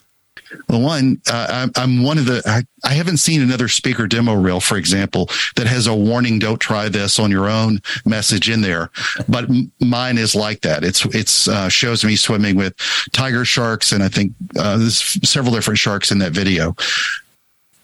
Well, 0.67 0.81
one, 0.81 1.21
uh, 1.29 1.67
I'm, 1.75 2.03
one 2.03 2.17
of 2.17 2.25
the, 2.25 2.41
I, 2.45 2.63
I 2.87 2.93
haven't 2.93 3.17
seen 3.17 3.41
another 3.41 3.67
speaker 3.67 4.07
demo 4.07 4.33
reel, 4.33 4.59
for 4.59 4.77
example, 4.77 5.29
that 5.55 5.67
has 5.67 5.87
a 5.87 5.93
warning, 5.93 6.39
don't 6.39 6.59
try 6.59 6.89
this 6.89 7.19
on 7.19 7.31
your 7.31 7.49
own 7.49 7.79
message 8.05 8.49
in 8.49 8.61
there. 8.61 8.89
But 9.27 9.49
mine 9.79 10.17
is 10.17 10.35
like 10.35 10.61
that. 10.61 10.83
It's, 10.83 11.05
it's, 11.05 11.47
uh, 11.47 11.69
shows 11.69 12.03
me 12.03 12.15
swimming 12.15 12.55
with 12.55 12.75
tiger 13.11 13.45
sharks. 13.45 13.91
And 13.91 14.03
I 14.03 14.09
think, 14.09 14.33
uh, 14.57 14.77
there's 14.77 15.17
several 15.27 15.53
different 15.53 15.79
sharks 15.79 16.11
in 16.11 16.19
that 16.19 16.31
video. 16.31 16.75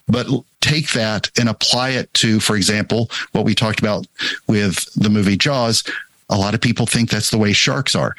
But 0.08 0.28
take 0.62 0.92
that 0.94 1.32
and 1.40 1.50
apply 1.50 1.92
it 1.92 2.14
to, 2.16 2.40
for 2.40 2.56
example, 2.56 3.10
what 3.32 3.46
we 3.46 3.56
talked 3.56 3.80
about 3.80 4.06
with 4.48 4.92
the 4.94 5.10
movie 5.10 5.38
Jaws. 5.38 5.84
A 6.30 6.38
lot 6.38 6.54
of 6.54 6.62
people 6.62 6.86
think 6.86 7.10
that's 7.10 7.32
the 7.32 7.38
way 7.38 7.54
sharks 7.54 7.96
are. 7.96 8.16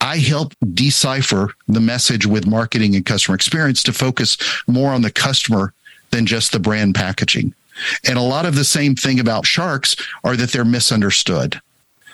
I 0.00 0.18
help 0.18 0.54
decipher 0.72 1.54
the 1.68 1.80
message 1.80 2.26
with 2.26 2.46
marketing 2.46 2.96
and 2.96 3.04
customer 3.04 3.34
experience 3.34 3.82
to 3.84 3.92
focus 3.92 4.36
more 4.66 4.92
on 4.92 5.02
the 5.02 5.10
customer 5.10 5.72
than 6.10 6.26
just 6.26 6.52
the 6.52 6.58
brand 6.58 6.94
packaging. 6.94 7.54
And 8.04 8.18
a 8.18 8.22
lot 8.22 8.46
of 8.46 8.54
the 8.54 8.64
same 8.64 8.94
thing 8.94 9.20
about 9.20 9.46
sharks 9.46 9.96
are 10.24 10.36
that 10.36 10.50
they're 10.50 10.64
misunderstood. 10.64 11.60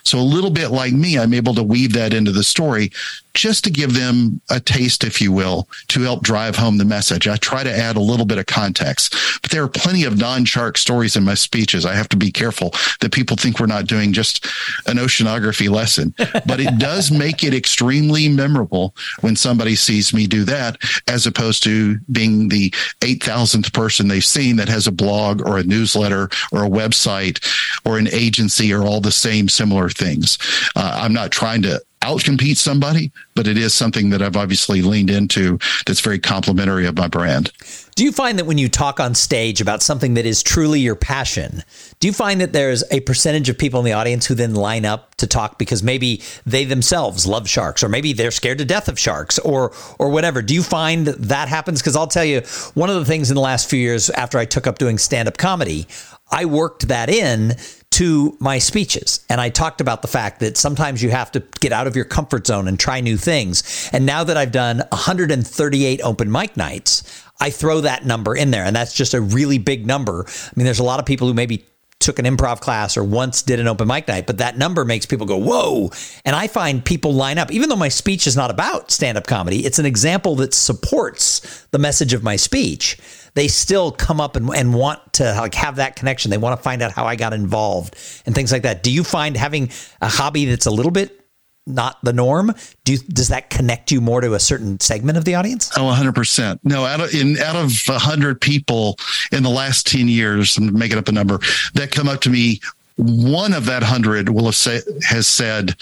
So 0.04 0.18
a 0.18 0.20
little 0.20 0.50
bit 0.50 0.68
like 0.68 0.92
me, 0.92 1.18
I'm 1.18 1.34
able 1.34 1.54
to 1.54 1.62
weave 1.62 1.92
that 1.94 2.14
into 2.14 2.30
the 2.30 2.44
story 2.44 2.92
just 3.36 3.64
to 3.64 3.70
give 3.70 3.92
them 3.92 4.40
a 4.50 4.58
taste, 4.58 5.04
if 5.04 5.20
you 5.20 5.30
will, 5.30 5.68
to 5.88 6.00
help 6.00 6.22
drive 6.22 6.56
home 6.56 6.78
the 6.78 6.84
message. 6.84 7.28
I 7.28 7.36
try 7.36 7.62
to 7.62 7.70
add 7.70 7.96
a 7.96 8.00
little 8.00 8.24
bit 8.24 8.38
of 8.38 8.46
context, 8.46 9.14
but 9.42 9.50
there 9.50 9.62
are 9.62 9.68
plenty 9.68 10.04
of 10.04 10.18
non-shark 10.18 10.78
stories 10.78 11.16
in 11.16 11.24
my 11.24 11.34
speeches. 11.34 11.84
I 11.84 11.94
have 11.94 12.08
to 12.08 12.16
be 12.16 12.32
careful 12.32 12.70
that 13.00 13.12
people 13.12 13.36
think 13.36 13.60
we're 13.60 13.66
not 13.66 13.86
doing 13.86 14.14
just 14.14 14.46
an 14.86 14.96
oceanography 14.96 15.68
lesson, 15.68 16.14
but 16.46 16.60
it 16.60 16.78
does 16.78 17.10
make 17.10 17.44
it 17.44 17.54
extremely 17.54 18.26
memorable 18.28 18.94
when 19.20 19.36
somebody 19.36 19.76
sees 19.76 20.14
me 20.14 20.26
do 20.26 20.44
that, 20.44 20.78
as 21.06 21.26
opposed 21.26 21.62
to 21.64 21.98
being 22.10 22.48
the 22.48 22.70
8,000th 23.00 23.72
person 23.74 24.08
they've 24.08 24.24
seen 24.24 24.56
that 24.56 24.68
has 24.68 24.86
a 24.86 24.92
blog 24.92 25.46
or 25.46 25.58
a 25.58 25.62
newsletter 25.62 26.30
or 26.52 26.64
a 26.64 26.70
website 26.70 27.44
or 27.84 27.98
an 27.98 28.08
agency 28.08 28.72
or 28.72 28.82
all 28.82 29.02
the 29.02 29.12
same 29.12 29.48
similar 29.48 29.90
things. 29.90 30.38
Uh, 30.74 31.00
I'm 31.02 31.12
not 31.12 31.30
trying 31.30 31.60
to 31.62 31.82
outcompete 32.02 32.56
somebody, 32.56 33.10
but 33.34 33.46
it 33.46 33.58
is 33.58 33.74
something 33.74 34.10
that 34.10 34.22
I've 34.22 34.36
obviously 34.36 34.82
leaned 34.82 35.10
into 35.10 35.58
that's 35.86 36.00
very 36.00 36.18
complimentary 36.18 36.86
of 36.86 36.96
my 36.96 37.08
brand. 37.08 37.52
Do 37.96 38.04
you 38.04 38.12
find 38.12 38.38
that 38.38 38.44
when 38.44 38.58
you 38.58 38.68
talk 38.68 39.00
on 39.00 39.14
stage 39.14 39.60
about 39.60 39.82
something 39.82 40.14
that 40.14 40.26
is 40.26 40.42
truly 40.42 40.80
your 40.80 40.94
passion, 40.94 41.62
do 41.98 42.06
you 42.06 42.12
find 42.12 42.40
that 42.40 42.52
there's 42.52 42.84
a 42.90 43.00
percentage 43.00 43.48
of 43.48 43.56
people 43.56 43.80
in 43.80 43.86
the 43.86 43.94
audience 43.94 44.26
who 44.26 44.34
then 44.34 44.54
line 44.54 44.84
up 44.84 45.14
to 45.16 45.26
talk 45.26 45.58
because 45.58 45.82
maybe 45.82 46.22
they 46.44 46.64
themselves 46.64 47.26
love 47.26 47.48
sharks 47.48 47.82
or 47.82 47.88
maybe 47.88 48.12
they're 48.12 48.30
scared 48.30 48.58
to 48.58 48.66
death 48.66 48.88
of 48.88 48.98
sharks 48.98 49.38
or 49.38 49.72
or 49.98 50.10
whatever? 50.10 50.42
Do 50.42 50.54
you 50.54 50.62
find 50.62 51.06
that, 51.06 51.22
that 51.22 51.48
happens 51.48 51.80
because 51.80 51.96
I'll 51.96 52.06
tell 52.06 52.24
you 52.24 52.42
one 52.74 52.90
of 52.90 52.96
the 52.96 53.04
things 53.06 53.30
in 53.30 53.34
the 53.34 53.40
last 53.40 53.70
few 53.70 53.80
years 53.80 54.10
after 54.10 54.38
I 54.38 54.44
took 54.44 54.66
up 54.66 54.78
doing 54.78 54.98
stand-up 54.98 55.38
comedy, 55.38 55.86
I 56.30 56.44
worked 56.44 56.88
that 56.88 57.08
in 57.08 57.56
to 57.92 58.36
my 58.40 58.58
speeches. 58.58 59.24
And 59.30 59.40
I 59.40 59.48
talked 59.48 59.80
about 59.80 60.02
the 60.02 60.08
fact 60.08 60.40
that 60.40 60.58
sometimes 60.58 61.02
you 61.02 61.10
have 61.10 61.32
to 61.32 61.42
get 61.60 61.72
out 61.72 61.86
of 61.86 61.96
your 61.96 62.04
comfort 62.04 62.46
zone 62.46 62.68
and 62.68 62.78
try 62.78 63.00
new 63.00 63.16
things. 63.16 63.88
And 63.92 64.04
now 64.04 64.22
that 64.24 64.36
I've 64.36 64.52
done 64.52 64.82
138 64.90 66.00
open 66.02 66.30
mic 66.30 66.56
nights, 66.58 67.22
I 67.40 67.48
throw 67.50 67.80
that 67.82 68.04
number 68.04 68.36
in 68.36 68.50
there. 68.50 68.64
And 68.64 68.76
that's 68.76 68.92
just 68.92 69.14
a 69.14 69.20
really 69.20 69.56
big 69.56 69.86
number. 69.86 70.26
I 70.28 70.50
mean, 70.56 70.66
there's 70.66 70.78
a 70.78 70.84
lot 70.84 71.00
of 71.00 71.06
people 71.06 71.26
who 71.26 71.32
maybe 71.34 71.64
took 71.98 72.18
an 72.18 72.26
improv 72.26 72.60
class 72.60 72.96
or 72.96 73.04
once 73.04 73.42
did 73.42 73.58
an 73.58 73.66
open 73.66 73.88
mic 73.88 74.06
night, 74.06 74.26
but 74.26 74.38
that 74.38 74.58
number 74.58 74.84
makes 74.84 75.06
people 75.06 75.26
go, 75.26 75.38
whoa. 75.38 75.90
And 76.24 76.36
I 76.36 76.46
find 76.46 76.84
people 76.84 77.14
line 77.14 77.38
up, 77.38 77.50
even 77.50 77.68
though 77.70 77.76
my 77.76 77.88
speech 77.88 78.26
is 78.26 78.36
not 78.36 78.50
about 78.50 78.90
stand 78.90 79.16
up 79.16 79.26
comedy, 79.26 79.64
it's 79.64 79.78
an 79.78 79.86
example 79.86 80.36
that 80.36 80.52
supports 80.52 81.66
the 81.70 81.78
message 81.78 82.12
of 82.12 82.22
my 82.22 82.36
speech 82.36 82.98
they 83.36 83.48
still 83.48 83.92
come 83.92 84.18
up 84.18 84.34
and, 84.34 84.48
and 84.54 84.72
want 84.72 85.12
to 85.12 85.24
like 85.34 85.54
have 85.54 85.76
that 85.76 85.94
connection. 85.94 86.30
They 86.30 86.38
want 86.38 86.58
to 86.58 86.62
find 86.62 86.80
out 86.80 86.90
how 86.90 87.04
I 87.04 87.16
got 87.16 87.34
involved 87.34 87.94
and 88.24 88.34
things 88.34 88.50
like 88.50 88.62
that. 88.62 88.82
Do 88.82 88.90
you 88.90 89.04
find 89.04 89.36
having 89.36 89.70
a 90.00 90.08
hobby 90.08 90.46
that's 90.46 90.64
a 90.64 90.70
little 90.70 90.90
bit 90.90 91.20
not 91.66 92.02
the 92.02 92.14
norm? 92.14 92.54
Do 92.84 92.96
does 92.96 93.28
that 93.28 93.50
connect 93.50 93.92
you 93.92 94.00
more 94.00 94.22
to 94.22 94.32
a 94.32 94.40
certain 94.40 94.80
segment 94.80 95.18
of 95.18 95.26
the 95.26 95.34
audience? 95.34 95.70
Oh, 95.76 95.82
100%. 95.82 96.60
No, 96.64 96.86
out 96.86 97.00
of, 97.00 97.14
in, 97.14 97.36
out 97.38 97.56
of 97.56 97.70
100 97.86 98.40
people 98.40 98.96
in 99.30 99.42
the 99.42 99.50
last 99.50 99.86
10 99.86 100.08
years, 100.08 100.56
I'm 100.56 100.76
making 100.76 100.96
up 100.96 101.08
a 101.08 101.12
number, 101.12 101.38
that 101.74 101.90
come 101.90 102.08
up 102.08 102.22
to 102.22 102.30
me, 102.30 102.60
one 102.96 103.52
of 103.52 103.66
that 103.66 103.82
100 103.82 104.30
will 104.30 104.46
have 104.46 104.54
say, 104.54 104.80
has 105.06 105.26
said, 105.26 105.76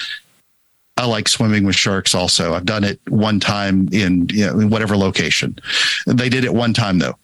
I 0.97 1.07
like 1.07 1.29
swimming 1.29 1.65
with 1.65 1.75
sharks 1.75 2.15
also. 2.15 2.55
I've 2.55 2.67
done 2.67 2.85
it 2.85 3.01
one 3.09 3.41
time 3.41 3.89
in, 3.93 4.29
you 4.31 4.47
know, 4.47 4.61
in 4.61 4.71
whatever 4.71 4.97
location. 4.97 5.59
They 6.07 6.29
did 6.29 6.45
it 6.45 6.55
one 6.55 6.73
time 6.73 6.99
though. 6.99 7.17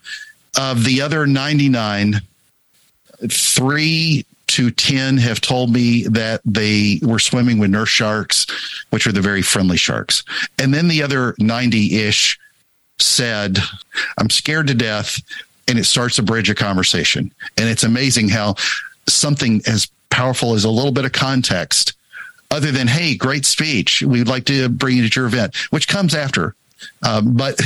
Of 0.58 0.84
the 0.84 1.00
other 1.00 1.26
99, 1.26 2.20
three 3.30 4.24
to 4.48 4.70
10 4.72 5.16
have 5.18 5.40
told 5.40 5.72
me 5.72 6.08
that 6.08 6.40
they 6.44 6.98
were 7.02 7.20
swimming 7.20 7.58
with 7.58 7.70
nurse 7.70 7.88
sharks, 7.88 8.46
which 8.90 9.06
are 9.06 9.12
the 9.12 9.20
very 9.20 9.42
friendly 9.42 9.76
sharks. 9.76 10.24
And 10.58 10.74
then 10.74 10.88
the 10.88 11.04
other 11.04 11.36
90 11.38 11.96
ish 12.00 12.38
said, 12.98 13.58
I'm 14.18 14.30
scared 14.30 14.66
to 14.66 14.74
death. 14.74 15.20
And 15.68 15.78
it 15.78 15.84
starts 15.84 16.18
a 16.18 16.22
bridge 16.24 16.50
of 16.50 16.56
conversation. 16.56 17.32
And 17.56 17.68
it's 17.68 17.84
amazing 17.84 18.28
how 18.28 18.56
something 19.06 19.62
as 19.68 19.88
powerful 20.10 20.54
as 20.54 20.64
a 20.64 20.70
little 20.70 20.90
bit 20.90 21.04
of 21.04 21.12
context, 21.12 21.92
other 22.50 22.72
than, 22.72 22.88
hey, 22.88 23.14
great 23.14 23.46
speech, 23.46 24.02
we'd 24.02 24.28
like 24.28 24.44
to 24.46 24.68
bring 24.68 24.96
you 24.96 25.08
to 25.08 25.20
your 25.20 25.26
event, 25.26 25.56
which 25.70 25.88
comes 25.88 26.14
after. 26.14 26.54
Um, 27.02 27.34
but 27.34 27.60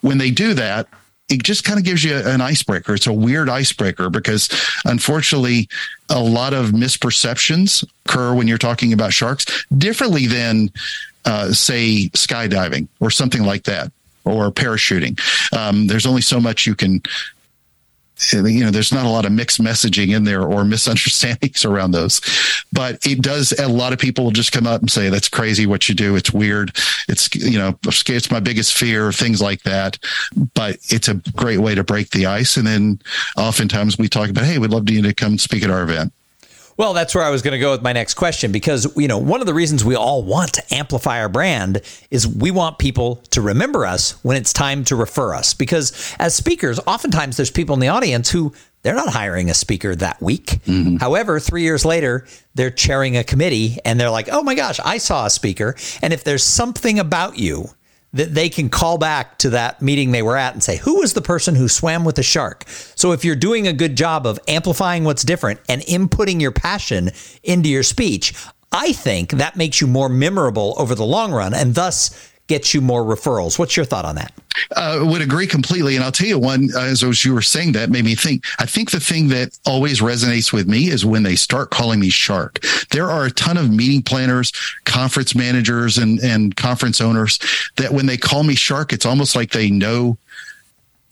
when 0.00 0.18
they 0.18 0.30
do 0.30 0.54
that, 0.54 0.88
it 1.28 1.42
just 1.42 1.64
kind 1.64 1.78
of 1.78 1.84
gives 1.84 2.04
you 2.04 2.16
an 2.16 2.40
icebreaker. 2.40 2.94
It's 2.94 3.06
a 3.06 3.12
weird 3.12 3.48
icebreaker 3.48 4.10
because 4.10 4.48
unfortunately, 4.84 5.68
a 6.10 6.20
lot 6.20 6.52
of 6.52 6.70
misperceptions 6.70 7.84
occur 8.04 8.34
when 8.34 8.46
you're 8.46 8.58
talking 8.58 8.92
about 8.92 9.12
sharks 9.12 9.64
differently 9.76 10.26
than, 10.26 10.70
uh, 11.24 11.52
say, 11.52 12.10
skydiving 12.12 12.88
or 13.00 13.10
something 13.10 13.44
like 13.44 13.64
that 13.64 13.92
or 14.24 14.50
parachuting. 14.50 15.18
Um, 15.56 15.86
there's 15.86 16.06
only 16.06 16.22
so 16.22 16.40
much 16.40 16.66
you 16.66 16.74
can 16.74 17.02
you 18.32 18.64
know, 18.64 18.70
there's 18.70 18.92
not 18.92 19.06
a 19.06 19.08
lot 19.08 19.24
of 19.24 19.32
mixed 19.32 19.60
messaging 19.60 20.14
in 20.14 20.24
there 20.24 20.42
or 20.42 20.64
misunderstandings 20.72 21.64
around 21.64 21.92
those, 21.92 22.20
but 22.72 23.04
it 23.06 23.20
does. 23.20 23.52
A 23.58 23.68
lot 23.68 23.92
of 23.92 23.98
people 23.98 24.24
will 24.24 24.32
just 24.32 24.52
come 24.52 24.66
up 24.66 24.80
and 24.80 24.90
say, 24.90 25.08
that's 25.08 25.28
crazy 25.28 25.66
what 25.66 25.88
you 25.88 25.94
do. 25.94 26.16
It's 26.16 26.32
weird. 26.32 26.76
It's, 27.08 27.34
you 27.34 27.58
know, 27.58 27.78
it's 27.84 28.30
my 28.30 28.40
biggest 28.40 28.76
fear, 28.76 29.12
things 29.12 29.40
like 29.40 29.62
that. 29.62 29.98
But 30.54 30.78
it's 30.88 31.08
a 31.08 31.14
great 31.36 31.58
way 31.58 31.74
to 31.74 31.84
break 31.84 32.10
the 32.10 32.26
ice. 32.26 32.56
And 32.56 32.66
then 32.66 33.00
oftentimes 33.36 33.98
we 33.98 34.08
talk 34.08 34.30
about, 34.30 34.44
Hey, 34.44 34.58
we'd 34.58 34.70
love 34.70 34.88
you 34.90 35.02
to 35.02 35.14
come 35.14 35.38
speak 35.38 35.62
at 35.62 35.70
our 35.70 35.82
event. 35.82 36.12
Well, 36.76 36.94
that's 36.94 37.14
where 37.14 37.24
I 37.24 37.30
was 37.30 37.42
going 37.42 37.52
to 37.52 37.58
go 37.58 37.70
with 37.72 37.82
my 37.82 37.92
next 37.92 38.14
question 38.14 38.50
because, 38.50 38.90
you 38.96 39.08
know, 39.08 39.18
one 39.18 39.40
of 39.40 39.46
the 39.46 39.54
reasons 39.54 39.84
we 39.84 39.94
all 39.94 40.22
want 40.22 40.54
to 40.54 40.74
amplify 40.74 41.20
our 41.20 41.28
brand 41.28 41.82
is 42.10 42.26
we 42.26 42.50
want 42.50 42.78
people 42.78 43.16
to 43.30 43.42
remember 43.42 43.84
us 43.84 44.12
when 44.24 44.36
it's 44.36 44.52
time 44.52 44.84
to 44.84 44.96
refer 44.96 45.34
us. 45.34 45.54
Because 45.54 46.14
as 46.18 46.34
speakers, 46.34 46.80
oftentimes 46.86 47.36
there's 47.36 47.50
people 47.50 47.74
in 47.74 47.80
the 47.80 47.88
audience 47.88 48.30
who 48.30 48.52
they're 48.82 48.94
not 48.94 49.10
hiring 49.10 49.50
a 49.50 49.54
speaker 49.54 49.94
that 49.94 50.20
week. 50.20 50.46
Mm-hmm. 50.66 50.96
However, 50.96 51.38
three 51.38 51.62
years 51.62 51.84
later, 51.84 52.26
they're 52.54 52.70
chairing 52.70 53.16
a 53.16 53.24
committee 53.24 53.78
and 53.84 54.00
they're 54.00 54.10
like, 54.10 54.28
oh 54.30 54.42
my 54.42 54.54
gosh, 54.54 54.80
I 54.84 54.98
saw 54.98 55.26
a 55.26 55.30
speaker. 55.30 55.76
And 56.00 56.12
if 56.12 56.24
there's 56.24 56.42
something 56.42 56.98
about 56.98 57.38
you 57.38 57.70
that 58.12 58.34
they 58.34 58.48
can 58.48 58.68
call 58.68 58.98
back 58.98 59.38
to 59.38 59.50
that 59.50 59.80
meeting 59.80 60.10
they 60.10 60.22
were 60.22 60.36
at 60.36 60.52
and 60.52 60.62
say, 60.62 60.76
who 60.76 61.00
was 61.00 61.14
the 61.14 61.22
person 61.22 61.54
who 61.54 61.68
swam 61.68 62.04
with 62.04 62.16
the 62.16 62.22
shark? 62.22 62.64
So 62.68 63.12
if 63.12 63.24
you're 63.24 63.36
doing 63.36 63.66
a 63.66 63.72
good 63.72 63.96
job 63.96 64.26
of 64.26 64.38
amplifying 64.48 65.04
what's 65.04 65.22
different 65.22 65.60
and 65.68 65.82
inputting 65.82 66.40
your 66.40 66.52
passion 66.52 67.10
into 67.42 67.68
your 67.68 67.82
speech, 67.82 68.34
I 68.70 68.92
think 68.92 69.32
that 69.32 69.56
makes 69.56 69.80
you 69.80 69.86
more 69.86 70.08
memorable 70.08 70.74
over 70.78 70.94
the 70.94 71.04
long 71.04 71.32
run 71.32 71.54
and 71.54 71.74
thus 71.74 72.31
gets 72.46 72.74
you 72.74 72.80
more 72.80 73.02
referrals. 73.04 73.58
What's 73.58 73.76
your 73.76 73.86
thought 73.86 74.04
on 74.04 74.16
that? 74.16 74.32
Uh, 74.76 75.00
would 75.02 75.22
agree 75.22 75.46
completely. 75.46 75.96
And 75.96 76.04
I'll 76.04 76.12
tell 76.12 76.26
you 76.26 76.38
one, 76.38 76.68
as, 76.76 77.02
as 77.02 77.24
you 77.24 77.32
were 77.32 77.42
saying 77.42 77.72
that 77.72 77.90
made 77.90 78.04
me 78.04 78.14
think, 78.14 78.44
I 78.58 78.66
think 78.66 78.90
the 78.90 79.00
thing 79.00 79.28
that 79.28 79.58
always 79.66 80.00
resonates 80.00 80.52
with 80.52 80.68
me 80.68 80.88
is 80.88 81.06
when 81.06 81.22
they 81.22 81.36
start 81.36 81.70
calling 81.70 82.00
me 82.00 82.10
shark. 82.10 82.60
There 82.90 83.10
are 83.10 83.26
a 83.26 83.30
ton 83.30 83.56
of 83.56 83.70
meeting 83.70 84.02
planners, 84.02 84.52
conference 84.84 85.34
managers 85.34 85.98
and, 85.98 86.20
and 86.20 86.54
conference 86.56 87.00
owners 87.00 87.38
that 87.76 87.92
when 87.92 88.06
they 88.06 88.16
call 88.16 88.42
me 88.42 88.54
shark, 88.54 88.92
it's 88.92 89.06
almost 89.06 89.34
like 89.34 89.52
they 89.52 89.70
know, 89.70 90.18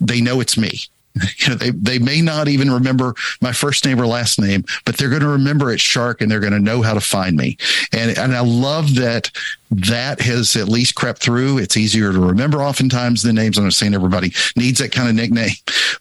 they 0.00 0.20
know 0.20 0.40
it's 0.40 0.58
me 0.58 0.80
you 1.38 1.48
know, 1.48 1.54
they, 1.54 1.70
they 1.70 1.98
may 1.98 2.20
not 2.20 2.48
even 2.48 2.70
remember 2.70 3.14
my 3.40 3.52
first 3.52 3.84
name 3.84 4.00
or 4.00 4.06
last 4.06 4.40
name, 4.40 4.64
but 4.84 4.96
they're 4.96 5.08
going 5.08 5.22
to 5.22 5.28
remember 5.28 5.72
it's 5.72 5.82
Shark 5.82 6.20
and 6.20 6.30
they're 6.30 6.40
going 6.40 6.52
to 6.52 6.60
know 6.60 6.82
how 6.82 6.94
to 6.94 7.00
find 7.00 7.36
me. 7.36 7.56
And, 7.92 8.16
and 8.16 8.34
I 8.34 8.40
love 8.40 8.94
that 8.96 9.30
that 9.70 10.20
has 10.20 10.56
at 10.56 10.68
least 10.68 10.94
crept 10.94 11.22
through. 11.22 11.58
It's 11.58 11.76
easier 11.76 12.12
to 12.12 12.20
remember 12.20 12.62
oftentimes 12.62 13.22
the 13.22 13.32
names. 13.32 13.58
I'm 13.58 13.64
not 13.64 13.72
saying 13.72 13.94
everybody 13.94 14.32
needs 14.56 14.78
that 14.80 14.92
kind 14.92 15.08
of 15.08 15.14
nickname, 15.14 15.54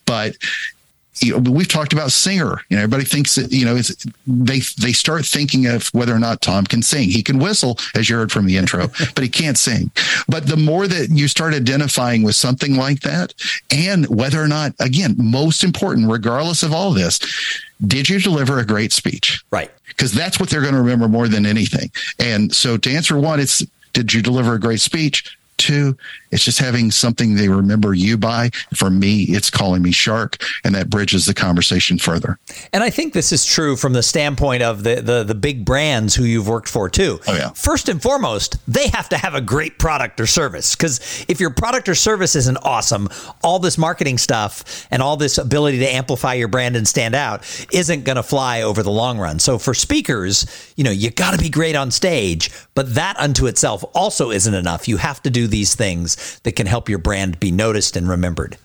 but 0.06 0.36
you 1.21 1.39
know, 1.39 1.51
we've 1.51 1.67
talked 1.67 1.93
about 1.93 2.12
singer. 2.12 2.62
You 2.69 2.77
know, 2.77 2.84
everybody 2.84 3.05
thinks 3.05 3.36
that, 3.36 3.51
you 3.51 3.65
know, 3.65 3.79
they, 4.27 4.60
they 4.60 4.91
start 4.91 5.25
thinking 5.25 5.65
of 5.67 5.88
whether 5.89 6.13
or 6.13 6.19
not 6.19 6.41
Tom 6.41 6.65
can 6.65 6.82
sing. 6.82 7.10
He 7.10 7.23
can 7.23 7.39
whistle, 7.39 7.77
as 7.95 8.10
you 8.10 8.15
heard 8.15 8.32
from 8.32 8.45
the 8.45 8.58
intro, 8.58 8.88
but 9.15 9.23
he 9.23 9.29
can't 9.29 9.58
sing. 9.58 9.91
But 10.27 10.47
the 10.47 10.58
more 10.58 10.88
that 10.88 11.10
you 11.10 11.27
start 11.27 11.53
identifying 11.53 12.23
with 12.23 12.36
something 12.36 12.75
like 12.75 13.01
that, 13.01 13.34
and 13.71 14.08
whether 14.08 14.41
or 14.41 14.47
not, 14.47 14.73
again, 14.79 15.15
most 15.17 15.63
important, 15.63 16.12
regardless 16.12 16.63
of 16.63 16.73
all 16.73 16.91
this, 16.91 17.19
did 17.86 18.10
you 18.10 18.19
deliver 18.19 18.60
a 18.60 18.65
great 18.65 18.91
speech? 18.91 19.43
Right. 19.51 19.71
Because 19.88 20.12
that's 20.12 20.39
what 20.39 20.49
they're 20.49 20.62
going 20.62 20.73
to 20.73 20.82
remember 20.82 21.08
more 21.08 21.27
than 21.27 21.45
anything. 21.45 21.91
And 22.19 22.53
so 22.53 22.77
to 22.77 22.91
answer 22.91 23.17
one, 23.17 23.39
it's, 23.39 23.65
did 23.93 24.13
you 24.13 24.21
deliver 24.21 24.53
a 24.53 24.60
great 24.60 24.82
speech? 24.82 25.38
Two, 25.60 25.98
it's 26.32 26.43
just 26.43 26.58
having 26.58 26.89
something 26.89 27.36
they 27.36 27.50
remember 27.50 27.93
you 27.93 28.17
by. 28.17 28.50
For 28.74 28.89
me, 28.89 29.24
it's 29.24 29.50
calling 29.50 29.82
me 29.82 29.91
Shark, 29.91 30.41
and 30.63 30.74
that 30.74 30.89
bridges 30.89 31.26
the 31.26 31.34
conversation 31.34 32.00
further. 32.00 32.39
And 32.72 32.82
I 32.82 32.89
think 32.89 33.13
this 33.13 33.34
is 33.34 33.45
true 33.45 33.76
from 33.76 33.91
the 33.93 34.02
standpoint 34.02 34.63
of 34.63 34.84
the 34.84 35.02
the, 35.02 35.24
the 35.24 35.36
big 35.36 35.65
brands 35.65 36.15
who 36.15 36.24
you've 36.24 36.48
worked 36.48 36.69
for 36.69 36.89
too. 36.89 37.19
Oh, 37.28 37.36
yeah. 37.36 37.50
First 37.50 37.89
and 37.89 38.02
foremost, 38.02 38.58
they 38.67 38.88
have 38.88 39.10
to 39.10 39.17
have 39.17 39.36
a 39.36 39.41
great 39.41 39.80
product 39.80 40.19
or 40.22 40.26
service 40.26 40.76
because 40.76 41.26
if 41.28 41.39
your 41.39 41.50
product 41.50 41.89
or 41.89 41.95
service 41.95 42.36
isn't 42.36 42.58
awesome, 42.63 43.10
all 43.43 43.60
this 43.60 43.78
marketing 43.78 44.17
stuff 44.17 44.88
and 44.91 45.02
all 45.02 45.17
this 45.17 45.38
ability 45.38 45.80
to 45.80 45.88
amplify 45.88 46.36
your 46.36 46.48
brand 46.48 46.76
and 46.76 46.88
stand 46.88 47.15
out 47.15 47.43
isn't 47.74 48.06
going 48.06 48.15
to 48.15 48.24
fly 48.24 48.62
over 48.62 48.82
the 48.82 48.91
long 48.91 49.19
run. 49.19 49.39
So 49.39 49.58
for 49.58 49.74
speakers, 49.74 50.74
you 50.76 50.84
know, 50.84 50.91
you 50.91 51.12
got 51.12 51.32
to 51.32 51.38
be 51.38 51.50
great 51.50 51.76
on 51.76 51.91
stage, 51.91 52.50
but 52.80 52.96
that 52.96 53.20
unto 53.20 53.46
itself 53.46 53.84
also 53.94 54.32
isn't 54.32 54.54
enough. 54.54 54.88
You 54.88 54.96
have 54.96 55.22
to 55.24 55.30
do 55.30 55.48
these 55.48 55.76
things 55.76 56.39
that 56.44 56.54
can 56.54 56.65
help 56.65 56.88
your 56.88 56.98
brand 56.98 57.38
be 57.38 57.52
noticed 57.52 57.98
and 57.98 58.08
remembered? 58.08 58.58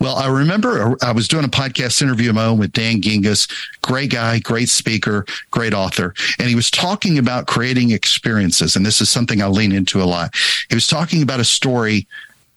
Well, 0.00 0.16
I 0.16 0.26
remember 0.26 0.82
uh, 0.82 0.94
I 1.00 1.12
was 1.12 1.28
doing 1.28 1.44
a 1.44 1.48
podcast 1.48 2.02
interview 2.02 2.30
of 2.30 2.34
my 2.34 2.46
own 2.46 2.58
with 2.58 2.72
Dan 2.72 3.00
Gingiss, 3.00 3.48
great 3.82 4.10
guy, 4.10 4.40
great 4.40 4.68
speaker, 4.68 5.26
great 5.52 5.72
author. 5.72 6.12
And 6.40 6.48
he 6.48 6.56
was 6.56 6.72
talking 6.72 7.18
about 7.18 7.46
creating 7.46 7.92
experiences. 7.92 8.74
And 8.74 8.84
this 8.84 9.00
is 9.00 9.08
something 9.08 9.40
I 9.40 9.46
lean 9.46 9.70
into 9.70 10.02
a 10.02 10.10
lot. 10.10 10.34
He 10.68 10.74
was 10.74 10.88
talking 10.88 11.22
about 11.22 11.38
a 11.38 11.44
story 11.44 12.08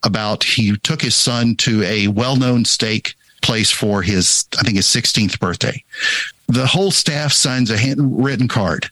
about 0.01 0.43
he 0.43 0.75
took 0.77 1.03
his 1.03 1.13
son 1.13 1.55
to 1.57 1.83
a 1.83 2.07
well 2.07 2.35
known 2.35 2.65
steak 2.65 3.13
place 3.43 3.69
for 3.69 4.01
his, 4.01 4.47
I 4.57 4.63
think 4.63 4.77
his 4.77 4.87
16th 4.87 5.39
birthday. 5.39 5.83
The 6.47 6.65
whole 6.65 6.89
staff 6.89 7.31
signs 7.31 7.69
a 7.69 7.77
handwritten 7.77 8.47
card 8.47 8.89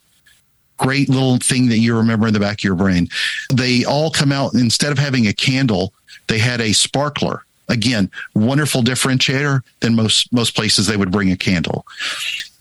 great 0.81 1.09
little 1.09 1.37
thing 1.37 1.69
that 1.69 1.77
you 1.77 1.95
remember 1.95 2.27
in 2.27 2.33
the 2.33 2.39
back 2.39 2.59
of 2.59 2.63
your 2.63 2.75
brain. 2.75 3.07
They 3.53 3.85
all 3.85 4.09
come 4.09 4.31
out 4.31 4.55
instead 4.55 4.91
of 4.91 4.97
having 4.97 5.27
a 5.27 5.33
candle, 5.33 5.93
they 6.27 6.39
had 6.39 6.59
a 6.59 6.73
sparkler. 6.73 7.45
Again, 7.69 8.09
wonderful 8.33 8.81
differentiator 8.81 9.61
than 9.79 9.95
most 9.95 10.33
most 10.33 10.55
places 10.55 10.87
they 10.87 10.97
would 10.97 11.11
bring 11.11 11.31
a 11.31 11.37
candle. 11.37 11.85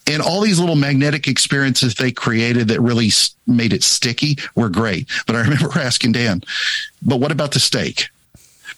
And 0.07 0.21
all 0.21 0.41
these 0.41 0.59
little 0.59 0.75
magnetic 0.75 1.27
experiences 1.27 1.95
they 1.95 2.11
created 2.11 2.67
that 2.67 2.79
really 2.79 3.09
made 3.47 3.73
it 3.73 3.83
sticky 3.83 4.37
were 4.55 4.69
great. 4.69 5.09
But 5.25 5.35
I 5.35 5.41
remember 5.47 5.79
asking 5.79 6.13
Dan, 6.13 6.43
but 7.01 7.19
what 7.19 7.31
about 7.31 7.51
the 7.51 7.59
steak? 7.59 8.09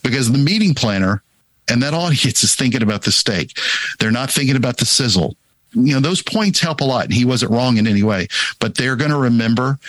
Because 0.04 0.32
the 0.32 0.38
meeting 0.38 0.74
planner 0.74 1.22
and 1.68 1.84
that 1.84 1.94
audience 1.94 2.44
is 2.44 2.56
thinking 2.56 2.82
about 2.82 3.04
the 3.04 3.12
steak. 3.12 3.58
They're 4.00 4.12
not 4.12 4.32
thinking 4.32 4.56
about 4.56 4.78
the 4.78 4.86
sizzle 4.86 5.36
you 5.74 5.94
know, 5.94 6.00
those 6.00 6.22
points 6.22 6.60
help 6.60 6.82
a 6.82 6.84
lot. 6.84 7.12
He 7.12 7.26
wasn't 7.26 7.52
wrong 7.52 7.78
in 7.78 7.88
any 7.88 8.04
way, 8.04 8.28
but 8.60 8.76
they're 8.76 8.96
going 8.96 9.12
to 9.12 9.18
remember 9.18 9.80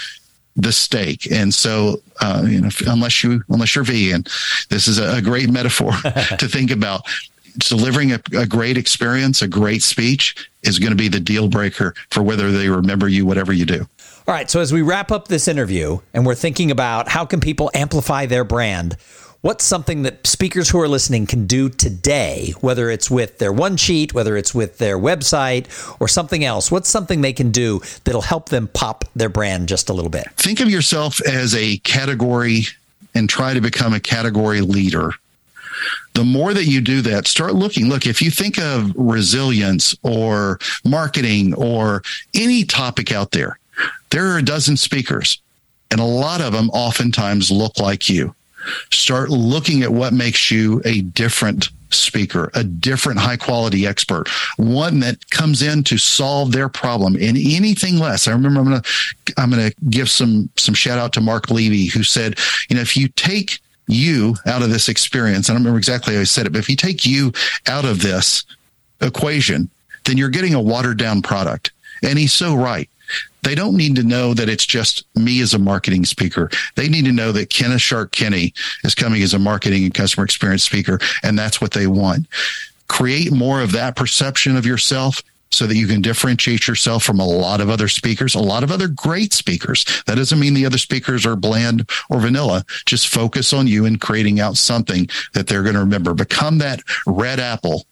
the 0.56 0.72
steak. 0.72 1.30
And 1.30 1.52
so, 1.52 2.00
uh, 2.20 2.44
you 2.46 2.60
know, 2.60 2.70
unless 2.86 3.24
you, 3.24 3.42
unless 3.48 3.74
you're 3.74 3.84
vegan, 3.84 4.24
this 4.68 4.88
is 4.88 4.98
a, 4.98 5.16
a 5.16 5.22
great 5.22 5.50
metaphor 5.50 5.92
to 6.38 6.48
think 6.48 6.70
about. 6.70 7.02
Delivering 7.58 8.12
a, 8.12 8.20
a 8.36 8.46
great 8.46 8.76
experience, 8.76 9.40
a 9.40 9.46
great 9.46 9.82
speech 9.82 10.50
is 10.64 10.80
going 10.80 10.90
to 10.90 10.96
be 10.96 11.08
the 11.08 11.20
deal 11.20 11.48
breaker 11.48 11.94
for 12.10 12.20
whether 12.22 12.50
they 12.50 12.68
remember 12.68 13.08
you, 13.08 13.24
whatever 13.24 13.52
you 13.52 13.64
do. 13.64 13.86
All 14.26 14.34
right. 14.34 14.50
So 14.50 14.60
as 14.60 14.72
we 14.72 14.82
wrap 14.82 15.12
up 15.12 15.28
this 15.28 15.46
interview 15.46 16.00
and 16.12 16.26
we're 16.26 16.34
thinking 16.34 16.70
about 16.70 17.08
how 17.08 17.24
can 17.26 17.40
people 17.40 17.70
amplify 17.74 18.26
their 18.26 18.42
brand, 18.42 18.96
what's 19.44 19.62
something 19.62 20.04
that 20.04 20.26
speakers 20.26 20.70
who 20.70 20.80
are 20.80 20.88
listening 20.88 21.26
can 21.26 21.46
do 21.46 21.68
today, 21.68 22.54
whether 22.62 22.88
it's 22.88 23.10
with 23.10 23.36
their 23.36 23.52
one 23.52 23.76
sheet, 23.76 24.14
whether 24.14 24.38
it's 24.38 24.54
with 24.54 24.78
their 24.78 24.98
website 24.98 25.66
or 26.00 26.08
something 26.08 26.42
else? 26.42 26.70
What's 26.70 26.88
something 26.88 27.20
they 27.20 27.34
can 27.34 27.50
do 27.50 27.82
that'll 28.04 28.22
help 28.22 28.48
them 28.48 28.68
pop 28.68 29.04
their 29.14 29.28
brand 29.28 29.68
just 29.68 29.90
a 29.90 29.92
little 29.92 30.10
bit? 30.10 30.30
Think 30.36 30.60
of 30.60 30.70
yourself 30.70 31.20
as 31.26 31.54
a 31.54 31.76
category 31.78 32.62
and 33.14 33.28
try 33.28 33.52
to 33.52 33.60
become 33.60 33.92
a 33.92 34.00
category 34.00 34.62
leader 34.62 35.10
the 36.14 36.24
more 36.24 36.54
that 36.54 36.64
you 36.64 36.80
do 36.80 37.02
that, 37.02 37.26
start 37.26 37.54
looking. 37.54 37.88
Look, 37.88 38.06
if 38.06 38.22
you 38.22 38.30
think 38.30 38.58
of 38.58 38.92
resilience 38.94 39.96
or 40.04 40.60
marketing 40.84 41.52
or 41.54 42.02
any 42.32 42.64
topic 42.64 43.10
out 43.12 43.32
there, 43.32 43.58
there 44.10 44.28
are 44.28 44.38
a 44.38 44.42
dozen 44.42 44.76
speakers, 44.76 45.40
and 45.90 46.00
a 46.00 46.04
lot 46.04 46.40
of 46.40 46.52
them 46.52 46.70
oftentimes 46.70 47.50
look 47.50 47.80
like 47.80 48.08
you. 48.08 48.32
Start 48.90 49.30
looking 49.30 49.82
at 49.82 49.92
what 49.92 50.12
makes 50.12 50.50
you 50.50 50.80
a 50.84 51.02
different 51.02 51.70
speaker, 51.90 52.50
a 52.54 52.64
different 52.64 53.20
high 53.20 53.36
quality 53.36 53.86
expert, 53.86 54.28
one 54.56 55.00
that 55.00 55.30
comes 55.30 55.62
in 55.62 55.84
to 55.84 55.96
solve 55.96 56.52
their 56.52 56.68
problem 56.68 57.16
in 57.16 57.36
anything 57.36 57.98
less. 57.98 58.26
I 58.26 58.32
remember 58.32 58.60
I'm 58.60 58.68
going 58.68 58.82
to, 58.82 59.34
I'm 59.36 59.50
going 59.50 59.70
to 59.70 59.76
give 59.90 60.10
some, 60.10 60.50
some 60.56 60.74
shout 60.74 60.98
out 60.98 61.12
to 61.14 61.20
Mark 61.20 61.50
Levy 61.50 61.86
who 61.86 62.02
said, 62.02 62.38
you 62.68 62.76
know, 62.76 62.82
if 62.82 62.96
you 62.96 63.08
take 63.08 63.60
you 63.86 64.34
out 64.46 64.62
of 64.62 64.70
this 64.70 64.88
experience, 64.88 65.48
I 65.48 65.52
don't 65.52 65.62
remember 65.62 65.78
exactly 65.78 66.14
how 66.14 66.20
he 66.20 66.26
said 66.26 66.46
it, 66.46 66.52
but 66.52 66.58
if 66.58 66.68
you 66.68 66.76
take 66.76 67.06
you 67.06 67.32
out 67.66 67.84
of 67.84 68.02
this 68.02 68.44
equation, 69.00 69.70
then 70.04 70.16
you're 70.16 70.30
getting 70.30 70.54
a 70.54 70.60
watered 70.60 70.98
down 70.98 71.22
product. 71.22 71.70
And 72.02 72.18
he's 72.18 72.32
so 72.32 72.54
right. 72.54 72.88
They 73.42 73.54
don't 73.54 73.76
need 73.76 73.96
to 73.96 74.02
know 74.02 74.32
that 74.34 74.48
it's 74.48 74.64
just 74.64 75.04
me 75.14 75.40
as 75.40 75.52
a 75.52 75.58
marketing 75.58 76.04
speaker. 76.04 76.50
They 76.76 76.88
need 76.88 77.04
to 77.04 77.12
know 77.12 77.30
that 77.32 77.50
Kenneth 77.50 77.82
Shark 77.82 78.12
Kinney 78.12 78.54
is 78.84 78.94
coming 78.94 79.22
as 79.22 79.34
a 79.34 79.38
marketing 79.38 79.84
and 79.84 79.94
customer 79.94 80.24
experience 80.24 80.62
speaker, 80.62 80.98
and 81.22 81.38
that's 81.38 81.60
what 81.60 81.72
they 81.72 81.86
want. 81.86 82.26
Create 82.88 83.32
more 83.32 83.60
of 83.60 83.72
that 83.72 83.96
perception 83.96 84.56
of 84.56 84.64
yourself 84.64 85.22
so 85.50 85.66
that 85.66 85.76
you 85.76 85.86
can 85.86 86.02
differentiate 86.02 86.66
yourself 86.66 87.04
from 87.04 87.20
a 87.20 87.26
lot 87.26 87.60
of 87.60 87.70
other 87.70 87.88
speakers, 87.88 88.34
a 88.34 88.40
lot 88.40 88.64
of 88.64 88.72
other 88.72 88.88
great 88.88 89.32
speakers. 89.32 89.84
That 90.06 90.16
doesn't 90.16 90.40
mean 90.40 90.54
the 90.54 90.66
other 90.66 90.78
speakers 90.78 91.24
are 91.24 91.36
bland 91.36 91.88
or 92.10 92.20
vanilla. 92.20 92.64
Just 92.86 93.08
focus 93.08 93.52
on 93.52 93.66
you 93.66 93.84
and 93.84 94.00
creating 94.00 94.40
out 94.40 94.56
something 94.56 95.08
that 95.32 95.46
they're 95.46 95.62
going 95.62 95.74
to 95.74 95.80
remember. 95.80 96.12
Become 96.12 96.58
that 96.58 96.80
red 97.06 97.38
apple 97.38 97.84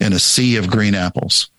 in 0.00 0.12
a 0.12 0.18
sea 0.18 0.56
of 0.56 0.68
green 0.68 0.94
apples. 0.94 1.50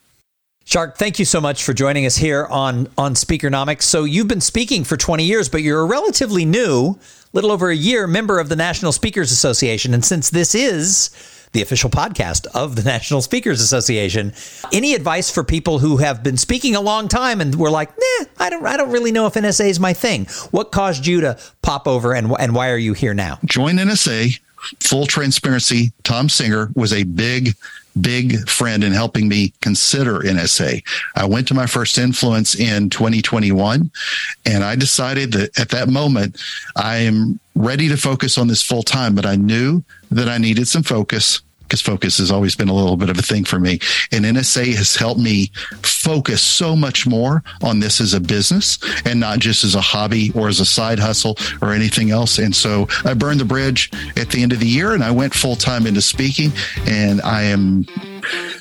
Shark, 0.69 0.99
thank 0.99 1.17
you 1.17 1.25
so 1.25 1.41
much 1.41 1.63
for 1.63 1.73
joining 1.73 2.05
us 2.05 2.15
here 2.15 2.45
on 2.45 2.89
on 2.95 3.15
Speakernomics. 3.15 3.81
So 3.81 4.03
you've 4.03 4.27
been 4.27 4.39
speaking 4.39 4.83
for 4.83 4.97
20 4.97 5.23
years, 5.23 5.49
but 5.49 5.63
you're 5.63 5.81
a 5.81 5.85
relatively 5.85 6.45
new, 6.45 6.99
little 7.33 7.51
over 7.51 7.71
a 7.71 7.75
year 7.75 8.05
member 8.05 8.37
of 8.37 8.49
the 8.49 8.55
National 8.55 8.91
Speakers 8.91 9.31
Association, 9.31 9.95
and 9.95 10.05
since 10.05 10.29
this 10.29 10.53
is 10.53 11.09
the 11.53 11.63
official 11.63 11.89
podcast 11.89 12.45
of 12.53 12.75
the 12.75 12.83
National 12.85 13.23
Speakers 13.23 13.61
Association. 13.61 14.31
Any 14.71 14.93
advice 14.93 15.31
for 15.31 15.43
people 15.43 15.79
who 15.79 15.97
have 15.97 16.21
been 16.21 16.37
speaking 16.37 16.75
a 16.75 16.81
long 16.81 17.07
time 17.07 17.41
and 17.41 17.55
were 17.55 17.71
like, 17.71 17.89
"Nah, 17.89 18.25
I 18.37 18.51
don't, 18.51 18.63
I 18.63 18.77
don't 18.77 18.91
really 18.91 19.11
know 19.11 19.25
if 19.25 19.33
NSA 19.33 19.69
is 19.69 19.79
my 19.79 19.93
thing." 19.93 20.27
What 20.51 20.71
caused 20.71 21.07
you 21.07 21.21
to 21.21 21.39
pop 21.63 21.87
over, 21.87 22.13
and 22.13 22.31
and 22.39 22.53
why 22.53 22.69
are 22.69 22.77
you 22.77 22.93
here 22.93 23.15
now? 23.15 23.39
Join 23.43 23.77
NSA. 23.77 24.39
Full 24.81 25.07
transparency. 25.07 25.93
Tom 26.03 26.29
Singer 26.29 26.69
was 26.75 26.93
a 26.93 27.05
big 27.05 27.55
big 28.01 28.49
friend 28.49 28.83
in 28.83 28.91
helping 28.91 29.27
me 29.27 29.53
consider 29.61 30.19
NSA. 30.19 30.83
I 31.15 31.25
went 31.25 31.47
to 31.49 31.53
my 31.53 31.65
first 31.65 31.97
influence 31.97 32.55
in 32.55 32.89
2021 32.89 33.91
and 34.45 34.63
I 34.63 34.75
decided 34.75 35.31
that 35.33 35.59
at 35.59 35.69
that 35.69 35.89
moment 35.89 36.39
I 36.75 36.97
am 36.97 37.39
ready 37.55 37.89
to 37.89 37.97
focus 37.97 38.37
on 38.37 38.47
this 38.47 38.61
full 38.61 38.83
time, 38.83 39.15
but 39.15 39.25
I 39.25 39.35
knew 39.35 39.83
that 40.11 40.29
I 40.29 40.37
needed 40.37 40.67
some 40.67 40.83
focus 40.83 41.41
because 41.69 41.81
focus 41.81 42.17
has 42.17 42.31
always 42.31 42.55
been 42.55 42.67
a 42.67 42.73
little 42.73 42.97
bit 42.97 43.11
of 43.11 43.19
a 43.19 43.21
thing 43.21 43.43
for 43.45 43.59
me. 43.59 43.79
And 44.11 44.25
NSA 44.25 44.73
has 44.73 44.95
helped 44.95 45.21
me 45.21 45.51
focus 45.83 46.41
so 46.41 46.75
much 46.75 47.05
more 47.05 47.43
on 47.61 47.79
this 47.79 48.01
as 48.01 48.15
a 48.15 48.19
business 48.19 48.79
and 49.05 49.19
not 49.19 49.37
just 49.37 49.63
as 49.63 49.75
a 49.75 49.81
hobby 49.81 50.31
or 50.33 50.47
as 50.47 50.59
a 50.59 50.65
side 50.65 50.97
hustle 50.97 51.37
or 51.61 51.71
anything 51.71 52.09
else. 52.09 52.39
And 52.39 52.55
so 52.55 52.87
I 53.05 53.13
burned 53.13 53.39
the 53.39 53.45
bridge 53.45 53.91
at 54.17 54.29
the 54.29 54.41
end 54.41 54.51
of 54.51 54.59
the 54.59 54.67
year 54.67 54.93
and 54.93 55.03
I 55.03 55.11
went 55.11 55.33
full 55.35 55.55
time 55.55 55.85
into 55.85 56.01
speaking 56.01 56.51
and 56.87 57.21
I 57.21 57.43
am 57.43 57.85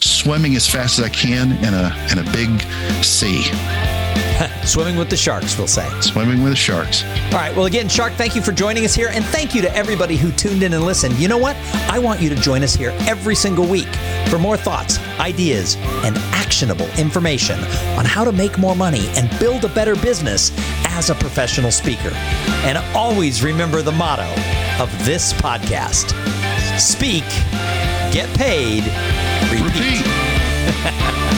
swimming 0.00 0.54
as 0.54 0.68
fast 0.68 0.98
as 0.98 1.04
I 1.06 1.08
can 1.08 1.52
in 1.64 1.72
a 1.72 2.08
in 2.12 2.18
a 2.18 2.32
big 2.32 2.60
sea. 3.02 3.97
Swimming 4.64 4.96
with 4.96 5.10
the 5.10 5.16
sharks, 5.16 5.56
we'll 5.58 5.66
say. 5.66 5.88
Swimming 6.00 6.42
with 6.42 6.52
the 6.52 6.56
sharks. 6.56 7.04
All 7.04 7.32
right. 7.32 7.54
Well, 7.54 7.66
again, 7.66 7.88
Shark, 7.88 8.12
thank 8.14 8.36
you 8.36 8.42
for 8.42 8.52
joining 8.52 8.84
us 8.84 8.94
here. 8.94 9.08
And 9.12 9.24
thank 9.24 9.54
you 9.54 9.62
to 9.62 9.74
everybody 9.74 10.16
who 10.16 10.30
tuned 10.32 10.62
in 10.62 10.72
and 10.72 10.84
listened. 10.84 11.18
You 11.18 11.28
know 11.28 11.38
what? 11.38 11.56
I 11.90 11.98
want 11.98 12.20
you 12.20 12.28
to 12.30 12.36
join 12.36 12.62
us 12.62 12.74
here 12.74 12.94
every 13.00 13.34
single 13.34 13.66
week 13.66 13.88
for 14.28 14.38
more 14.38 14.56
thoughts, 14.56 14.98
ideas, 15.18 15.76
and 16.04 16.16
actionable 16.32 16.88
information 16.98 17.58
on 17.98 18.04
how 18.04 18.24
to 18.24 18.32
make 18.32 18.58
more 18.58 18.76
money 18.76 19.08
and 19.16 19.28
build 19.38 19.64
a 19.64 19.68
better 19.68 19.96
business 19.96 20.52
as 20.86 21.10
a 21.10 21.14
professional 21.14 21.70
speaker. 21.70 22.10
And 22.64 22.78
always 22.94 23.42
remember 23.42 23.82
the 23.82 23.92
motto 23.92 24.28
of 24.82 24.90
this 25.04 25.32
podcast 25.32 26.14
speak, 26.78 27.24
get 28.12 28.28
paid, 28.36 28.84
repeat. 29.50 30.04
repeat. 30.04 31.34